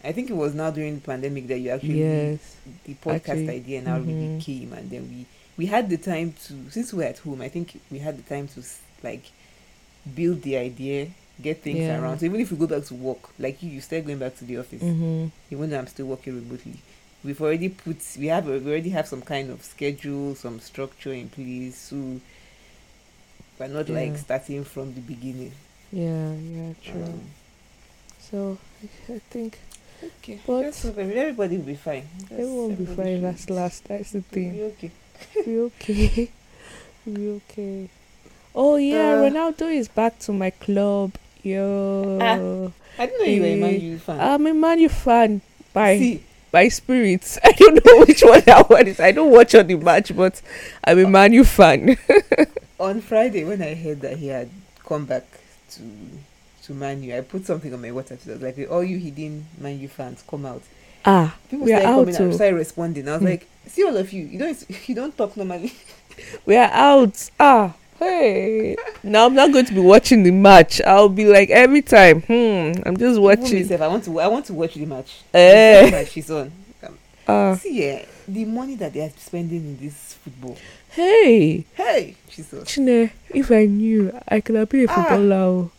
[0.05, 3.49] I think it was now during the pandemic that you actually yes, the podcast Actually,
[3.49, 4.39] idea now really mhm.
[4.39, 7.41] came, and then we we had the time to since we we're at home.
[7.43, 8.63] I think we had the time to
[9.03, 9.25] like
[10.15, 11.09] build the idea,
[11.41, 11.91] get things Yeah.
[11.91, 12.19] around.
[12.19, 14.45] So even if we go back to work, like you, you start going back to
[14.45, 16.75] the office, hmm even though I'm still working remotely.
[17.25, 21.29] We've already put we have we already have some kind of schedule, some structure in
[21.31, 21.77] place.
[21.79, 22.21] So
[23.59, 25.53] we're not like starting from the beginning.
[25.93, 27.03] yeah, yeah, true.
[27.05, 27.21] Um,
[28.21, 29.59] so I, I think
[30.03, 32.07] okay, But- Let's everybody will be fine.
[32.29, 33.07] That's- everyone will be fine.
[33.17, 34.53] should- Last, last, that's the thing.
[34.53, 34.91] be okay.
[35.47, 36.31] we okay.
[37.07, 37.89] we okay.
[38.55, 41.13] Oh yeah, Uh, Ronaldo is back to my club.
[41.43, 42.73] Yo.
[42.99, 44.21] I didn't know you were a Man Eh, U fan.
[44.21, 45.41] I'm a Man U fan
[45.73, 47.39] by See, by spirits.
[47.45, 48.99] I don't know which one that one is.
[49.01, 50.43] I don't watch on the match, but
[50.85, 51.97] I'm a Man U fan.
[52.79, 54.51] on Friday when I heard that he had
[54.87, 55.25] come back
[55.73, 55.83] to
[56.65, 58.27] to Man U, I put something on my WhatsApp.
[58.27, 60.63] It was like, all you hidden Man U fans, come out.
[61.05, 62.01] ah, People we are out.
[62.01, 62.31] coming out, oh.
[62.33, 63.09] started responding.
[63.09, 63.27] I was Hmm.
[63.27, 65.73] like, see all of you, you don't you don't talk normally.
[66.47, 67.31] We are out.
[67.39, 68.75] Ah, hey.
[69.05, 70.81] Now I'm not going to be watching the match.
[70.83, 72.23] I'll be like every time.
[72.23, 72.73] Hmm.
[72.85, 73.61] I'm just watching.
[73.63, 75.21] myself, I want to I want to watch the match.
[75.33, 75.91] Eh.
[75.91, 76.51] Match on.
[76.83, 76.99] Um,
[77.29, 80.57] Ah, see, yeah, the money that they are spending in this football.
[80.91, 82.67] Hey, Hey, Jesus.
[82.69, 84.95] Chine, if I knew, I could have been a Ah.
[84.95, 85.37] footballer.
[85.37, 85.71] oh.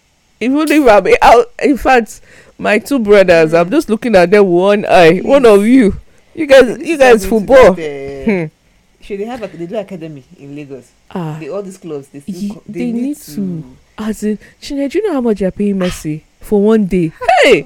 [0.41, 2.22] Even if I'm out, in fact,
[2.57, 5.20] my two brothers, I'm just looking at them one eye.
[5.20, 5.95] One of you,
[6.34, 7.74] you guys, you guys football.
[7.74, 8.45] Hmm.
[9.01, 9.43] should they have?
[9.43, 10.91] ac- They do academy in Lagos.
[11.12, 12.22] Ah, They, all these clubs, they.
[12.26, 13.64] Ye- co- they need to.
[13.97, 17.12] as in, Chine, do you know how much you're paying Messi for one day?
[17.43, 17.66] Hey,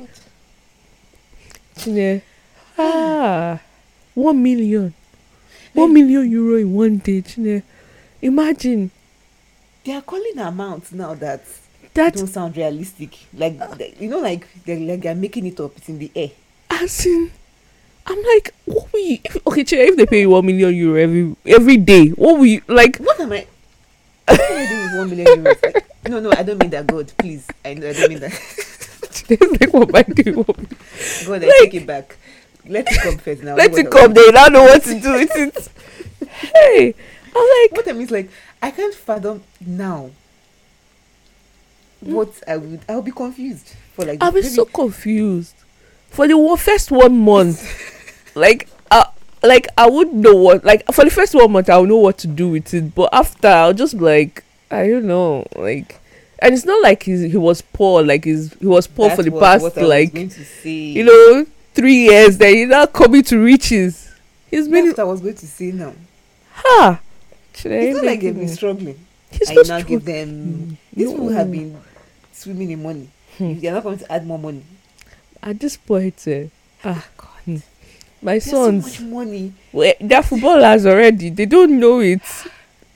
[1.77, 2.21] Chine,
[2.77, 3.59] ah,
[4.15, 4.93] one million,
[5.73, 7.63] one million euro in one day, Chine.
[8.21, 8.91] Imagine
[9.83, 11.43] They are calling amounts now that
[11.93, 13.17] that don't sound realistic.
[13.33, 13.75] Like uh.
[13.75, 15.75] they- you know, like they're like they're making it up.
[15.77, 16.31] It's in the air.
[16.71, 17.31] as in
[18.05, 20.99] i'm like what will you if, okay Chidi, if they pay you one million euro
[20.99, 23.47] every every day what will you like What am I?
[24.27, 25.63] What am I doing with one million euros?
[25.63, 26.87] Like, no, no, I don't mean that.
[26.87, 28.33] God, please, I I don't mean that.
[29.29, 32.17] Like what am i doing God, I Like- take it back.
[32.67, 33.55] Let it come first now.
[33.55, 35.69] let it I- come they now know what to do with it
[36.55, 36.95] hey
[37.35, 38.29] i'm like What I mean is like
[38.61, 40.11] I can't fathom now.
[42.03, 42.13] Hmm.
[42.13, 44.21] What I would, I'll be confused for like.
[44.21, 45.55] i'll be so confused
[46.09, 47.61] for the one, first one month
[48.35, 49.05] like uh
[49.43, 52.27] like i wouldn't know what like for the first one month i'll know what to
[52.27, 55.99] do with it but after i'll just be like i don't know like
[56.39, 59.23] and it's not like he's, he was poor like he's he was poor that for
[59.23, 60.71] the was past what I was like going to say.
[60.71, 64.11] you know, three years, then you're not coming to riches.
[64.49, 65.93] He's that's been what I was going to say now.
[66.51, 66.99] ha.
[67.55, 68.99] Should It's not like they've been struggling.
[69.31, 70.77] He's I not now give them.
[70.93, 71.79] These people have been
[72.31, 73.09] swimming in money.
[73.37, 73.59] Hmm.
[73.59, 74.63] They're not going to add more money.
[75.41, 76.47] At this point, eh,
[76.83, 77.57] ah, God, hmm.
[78.21, 79.53] my there's so sons, much money.
[79.71, 81.29] well, they're footballers already.
[81.29, 82.21] They don't know it.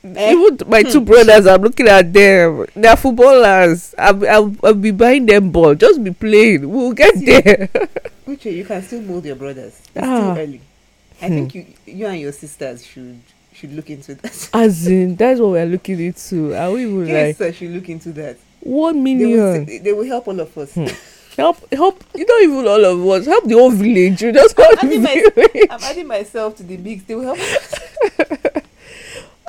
[0.03, 0.31] Eh?
[0.31, 2.65] Even my two brothers, I'm looking at them.
[2.75, 3.93] They're footballers.
[3.97, 5.75] I'll, I'll, I'll be buying them ball.
[5.75, 6.69] Just be playing.
[6.69, 7.69] We'll get there.
[8.27, 9.79] Uche, you can still mold your brothers.
[9.95, 10.33] It's Ah.
[10.33, 10.61] still early.
[11.21, 11.33] I Hmm.
[11.35, 13.19] think you, you and your sisters should
[13.53, 14.49] should look into that.
[14.53, 16.53] As in, that's what we're looking into.
[16.53, 18.37] Are we even Yes, like sir, should look into that.
[18.59, 19.83] one They will, million?
[19.83, 20.73] they will help all of us.
[20.75, 20.85] Hmm.
[21.37, 24.75] help help you not even all of us help the whole village you just help
[24.83, 27.03] I'm adding, my, I'm adding myself to the mix.
[27.03, 27.37] They will help.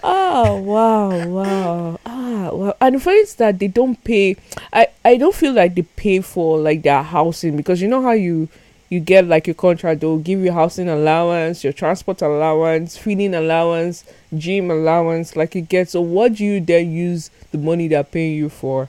[0.02, 4.36] oh wow wow ah wow and the is that they don't pay
[4.72, 8.12] i i don't feel like they pay for like their housing because you know how
[8.12, 8.48] you
[8.90, 14.04] you get like your contract they'll give you housing allowance your transport allowance feeding allowance
[14.36, 18.34] gym allowance like you get so what do you then use the money they're paying
[18.36, 18.88] you for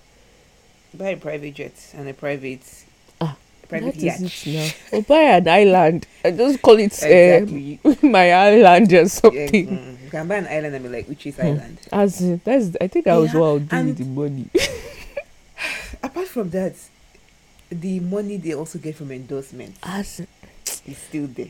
[0.93, 2.61] Buy a private jet and a private
[3.21, 3.35] Ah,
[3.67, 4.21] private yacht.
[4.47, 7.45] now or buy an island and just call it uh,
[8.07, 9.67] my island or Yeah, something.
[9.67, 11.41] mm, you can buy an island and be like, which is Hmm.
[11.41, 11.77] island?
[11.91, 14.47] As that's I think that was what I'll do and- with the money.
[16.03, 16.73] Apart from that,
[17.71, 20.21] the money they also get from endorsements As
[20.85, 21.49] is still there.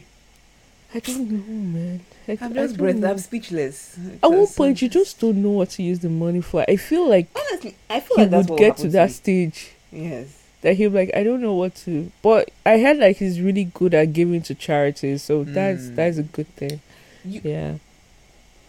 [0.93, 2.01] I don't know, man.
[2.27, 3.03] I, I'm I just breath.
[3.03, 3.97] I'm speechless.
[4.23, 6.65] At one point, you just don't know what to use the money for.
[6.67, 9.13] I feel like honestly, I feel he like would get to that me.
[9.13, 10.27] stage Yes.
[10.61, 12.11] that he'll be like, I don't know what to.
[12.23, 15.95] But I heard like he's really good at giving to charities, so that's Mm.
[15.95, 16.81] that's a good thing.
[17.23, 17.75] You Yeah,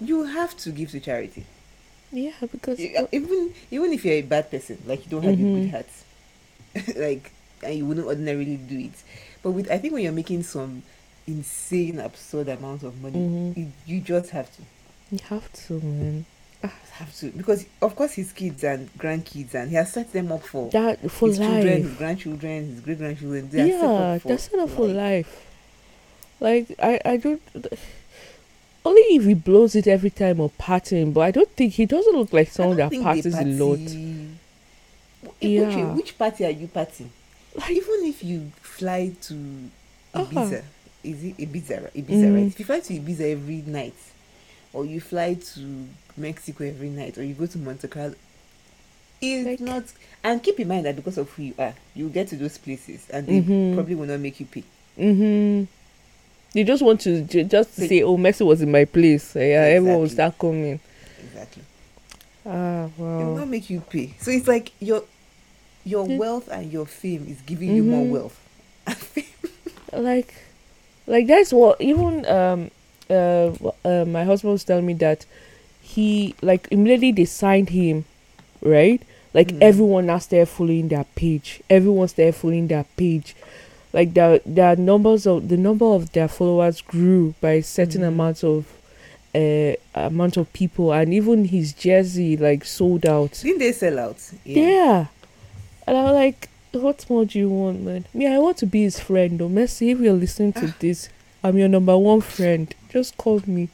[0.00, 1.44] you have to give to charity.
[2.12, 5.54] yeah, because even even if you're a bad person, like you don't have a Mhm.
[5.54, 7.32] good heart, like
[7.62, 8.92] and you wouldn't ordinarily do it.
[9.42, 10.82] But with I think when you're making some
[11.26, 13.56] insane, absurd amount of money, Mhm.
[13.56, 14.62] you, you just have to
[15.12, 16.24] you have to, man.
[16.92, 20.42] have to because of course his kids and grandkids and he has set them up
[20.42, 23.48] for That for his children, his grandchildren, his great grandchildren.
[23.50, 24.96] They are set Yeah, up for they're set up for life.
[25.26, 25.46] life.
[26.40, 27.40] Like I, I don't.
[28.84, 32.16] Only if he blows it every time or partying, but I don't think he doesn't
[32.16, 33.78] look like someone that parties they a lot.
[33.78, 34.26] party-
[35.40, 35.92] Yeah.
[35.92, 37.08] Which, which party are you partying?
[37.54, 39.34] Like, Even if you fly to
[40.14, 40.24] Uh-huh.
[40.24, 40.62] Ibiza,
[41.04, 41.90] is it Ibiza?
[41.92, 42.34] Ibiza, Mm.
[42.34, 42.46] right?
[42.46, 43.94] If you fly to Ibiza every night,
[44.72, 45.86] or you fly to
[46.16, 48.14] Mexico every night, or you go to Monte Carlo,
[49.20, 49.84] it's Like- not.
[50.22, 53.06] And keep in mind that because of who you are, you get to those places,
[53.10, 53.74] and they Mhm.
[53.74, 54.64] probably will not make you pay.
[54.98, 55.64] mm-hmm.
[56.52, 59.62] You just want to ju- just to Say- "Oh, Messi was in my place." Yeah,
[59.70, 60.14] everyone will Exactly.
[60.14, 60.80] start coming.
[61.24, 61.62] Exactly.
[62.44, 63.36] Ah, They will wow.
[63.36, 64.14] not make you pay.
[64.20, 65.04] So it's like your
[65.84, 66.18] your Mm.
[66.18, 68.10] wealth and your fame is giving you more Mhm.
[68.10, 68.38] wealth.
[69.92, 70.34] like
[71.06, 72.70] like that's what even um
[73.08, 73.50] uh,
[73.84, 75.26] uh my husband was telling me that
[75.82, 78.04] he like immediately they signed him
[78.62, 79.02] right
[79.34, 79.58] like Mm.
[79.62, 83.34] everyone now started following their page everyone there following their page
[83.92, 88.08] like their their numbers of the number of their followers grew by a certain Mhm.
[88.08, 88.66] amount of
[89.34, 94.18] uh amount of people and even his jersey like sold out Didn't they sell out?
[94.44, 95.06] yeah.
[95.90, 98.06] And I was like, what more do you want, man?
[98.14, 99.48] Me, I want to be his friend, though.
[99.48, 101.08] Messi, if you're listening to this,
[101.42, 102.72] I'm your number one friend.
[102.90, 103.70] Just call me.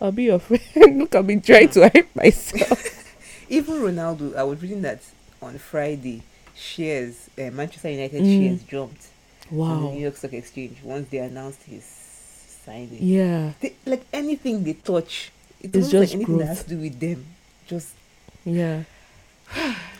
[0.00, 0.98] I'll be your friend.
[0.98, 3.14] Look I've been trying to hype myself.
[3.48, 5.00] Even Ronaldo, I was reading that
[5.40, 6.24] on Friday,
[6.56, 8.48] shares, uh, Manchester United mm.
[8.48, 9.06] shares jumped.
[9.52, 9.66] Wow.
[9.66, 12.98] On the New York Stock Exchange once they announced his signing.
[13.00, 13.52] Yeah.
[13.60, 16.40] They, like anything they touch, it it's just like anything growth.
[16.40, 17.26] that has to do with them.
[17.68, 17.94] Just.
[18.44, 18.82] Yeah.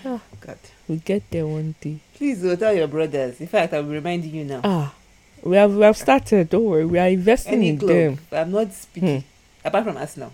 [0.05, 0.59] oh, God.
[0.91, 2.01] We get there one day.
[2.17, 3.41] Please go tell your brothers.
[3.41, 4.61] In fact, I'll be reminding you now.
[4.65, 4.93] Ah.
[5.41, 6.51] We have we have started.
[6.51, 6.85] Don't worry.
[6.85, 8.19] We are investing Any in club, them.
[8.33, 9.21] I'm not speaking.
[9.21, 9.69] Hmm.
[9.69, 10.33] Apart from us now.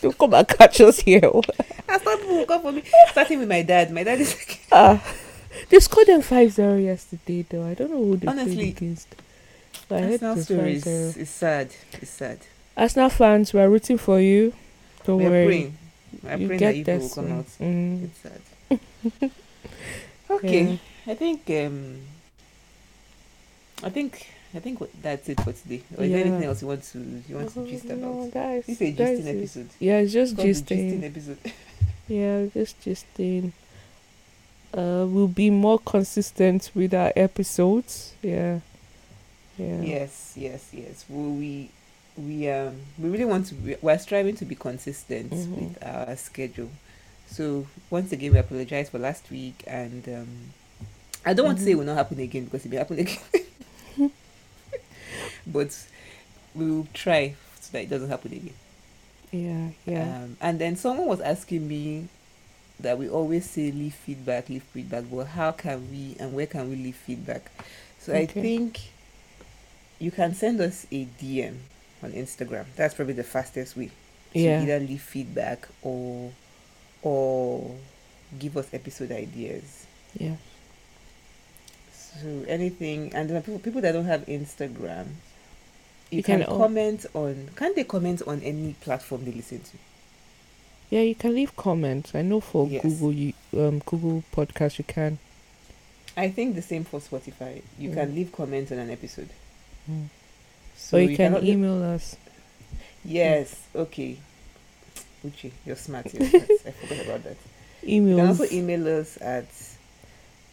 [0.00, 1.24] Don't come and catch us here.
[1.88, 2.84] I thought people will come for me.
[3.10, 3.90] Starting with my dad.
[3.90, 4.60] My dad is like.
[4.72, 5.02] Ah.
[5.68, 7.66] They scored them 5 0 yesterday, though.
[7.66, 9.08] I don't know who they Honestly, played against.
[9.88, 11.74] But Arsenal stories is sad.
[11.94, 12.38] It's sad.
[12.76, 14.52] Arsenal fans, we're rooting for you.
[15.04, 15.46] Don't we're worry.
[15.46, 15.78] Praying.
[16.24, 17.46] We're you get that you will come out.
[17.60, 18.04] Mm.
[18.04, 19.30] It's sad.
[20.30, 20.64] okay.
[20.64, 21.12] Yeah.
[21.12, 22.00] I think um
[23.82, 25.82] I think I think that's it for today.
[25.98, 26.16] Or is yeah.
[26.16, 26.98] there anything else you want to
[27.28, 27.98] you want to gist about?
[27.98, 29.68] No, guys, this is a gisting episode.
[29.80, 31.00] Yeah, it's just it's gisting.
[31.00, 31.38] gisting episode.
[32.08, 33.52] yeah, just gisting.
[34.72, 38.14] Uh, we'll be more consistent with our episodes.
[38.22, 38.60] Yeah.
[39.58, 39.80] Yeah.
[39.82, 41.04] Yes, yes, yes.
[41.08, 41.70] Will we
[42.16, 43.54] we um we really want to.
[43.54, 45.54] Be, we're striving to be consistent mm-hmm.
[45.54, 46.70] with our schedule.
[47.26, 50.28] So once again, we apologize for last week, and um,
[51.24, 51.46] I don't mm-hmm.
[51.46, 53.18] want to say it will not happen again because it may happen again.
[55.46, 55.86] but
[56.54, 58.54] we will try so that it doesn't happen again.
[59.32, 60.16] Yeah, yeah.
[60.16, 62.08] Um, and then someone was asking me
[62.78, 66.68] that we always say leave feedback, leave feedback, but how can we and where can
[66.70, 67.50] we leave feedback?
[67.98, 68.22] So okay.
[68.22, 68.80] I think
[69.98, 71.56] you can send us a DM
[72.04, 72.66] on Instagram.
[72.76, 73.90] That's probably the fastest way
[74.32, 74.62] to yeah.
[74.62, 76.32] either leave feedback or
[77.02, 77.74] or
[78.38, 79.86] give us episode ideas.
[80.18, 80.36] Yeah.
[81.92, 85.06] So anything, and people people that don't have Instagram,
[86.10, 87.50] you, you can, can comment on.
[87.56, 89.76] Can they comment on any platform they listen to?
[90.90, 92.14] Yeah, you can leave comments.
[92.14, 92.82] I know for yes.
[92.82, 95.18] Google, you um Google Podcast, you can.
[96.16, 97.62] I think the same for Spotify.
[97.78, 97.94] You mm.
[97.94, 99.30] can leave comments on an episode.
[99.90, 100.08] Mm.
[100.76, 102.16] So or you, can email us.
[103.04, 103.66] Yes.
[103.74, 104.18] Okay.
[105.24, 106.12] Uche, you're smart.
[106.12, 106.50] You're smart.
[106.66, 107.36] I forgot about that.
[107.82, 108.10] Email.
[108.10, 109.46] You can also email us at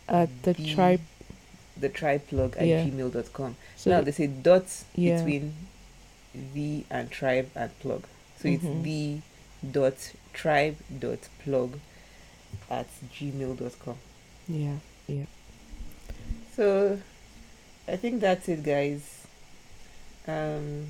[0.07, 1.01] at the B- tribe
[1.77, 2.85] the tribe plug at yeah.
[2.85, 3.55] gmail.com.
[3.75, 5.17] So now they say dots yeah.
[5.17, 5.53] between
[6.33, 8.03] V and tribe and plug.
[8.37, 8.67] So mm-hmm.
[8.67, 9.21] it's V
[9.71, 11.79] dot tribe dot plug
[12.69, 13.97] at gmail.com.
[14.47, 14.75] Yeah,
[15.07, 15.25] yeah.
[16.55, 16.99] So
[17.87, 19.20] I think that's it guys.
[20.31, 20.87] Um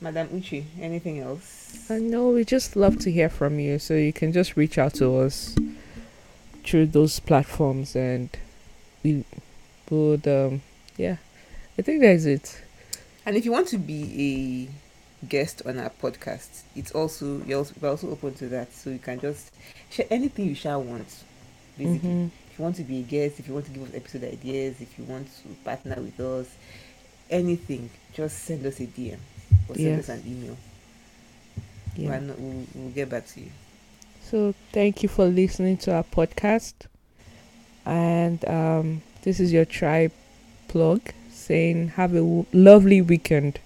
[0.00, 1.90] Madam Uche, anything else?
[1.90, 4.94] I know we just love to hear from you, so you can just reach out
[4.94, 5.54] to us
[6.64, 8.30] through those platforms and
[9.02, 9.24] we
[9.90, 10.62] would um
[10.96, 11.16] yeah
[11.78, 12.62] i think that's it
[13.26, 14.68] and if you want to be
[15.22, 18.90] a guest on our podcast it's also you're also, we're also open to that so
[18.90, 19.52] you can just
[19.90, 21.24] share anything you shall want
[21.76, 22.28] basically mm-hmm.
[22.50, 24.80] if you want to be a guest if you want to give us episode ideas
[24.80, 26.48] if you want to partner with us
[27.30, 29.18] anything just send us a dm
[29.68, 30.56] or send us an email
[31.96, 32.18] yeah.
[32.18, 33.50] We'll, we'll, we'll get back to you
[34.22, 36.74] so thank you for listening to our podcast
[37.84, 40.12] and um this is your tribe
[40.68, 41.00] plug
[41.50, 43.58] saying have a w- lovely weekend.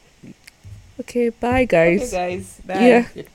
[1.01, 2.15] Okay, bye guys.
[2.15, 2.61] Okay, guys.
[2.65, 2.75] Bye.
[2.89, 3.07] Yeah.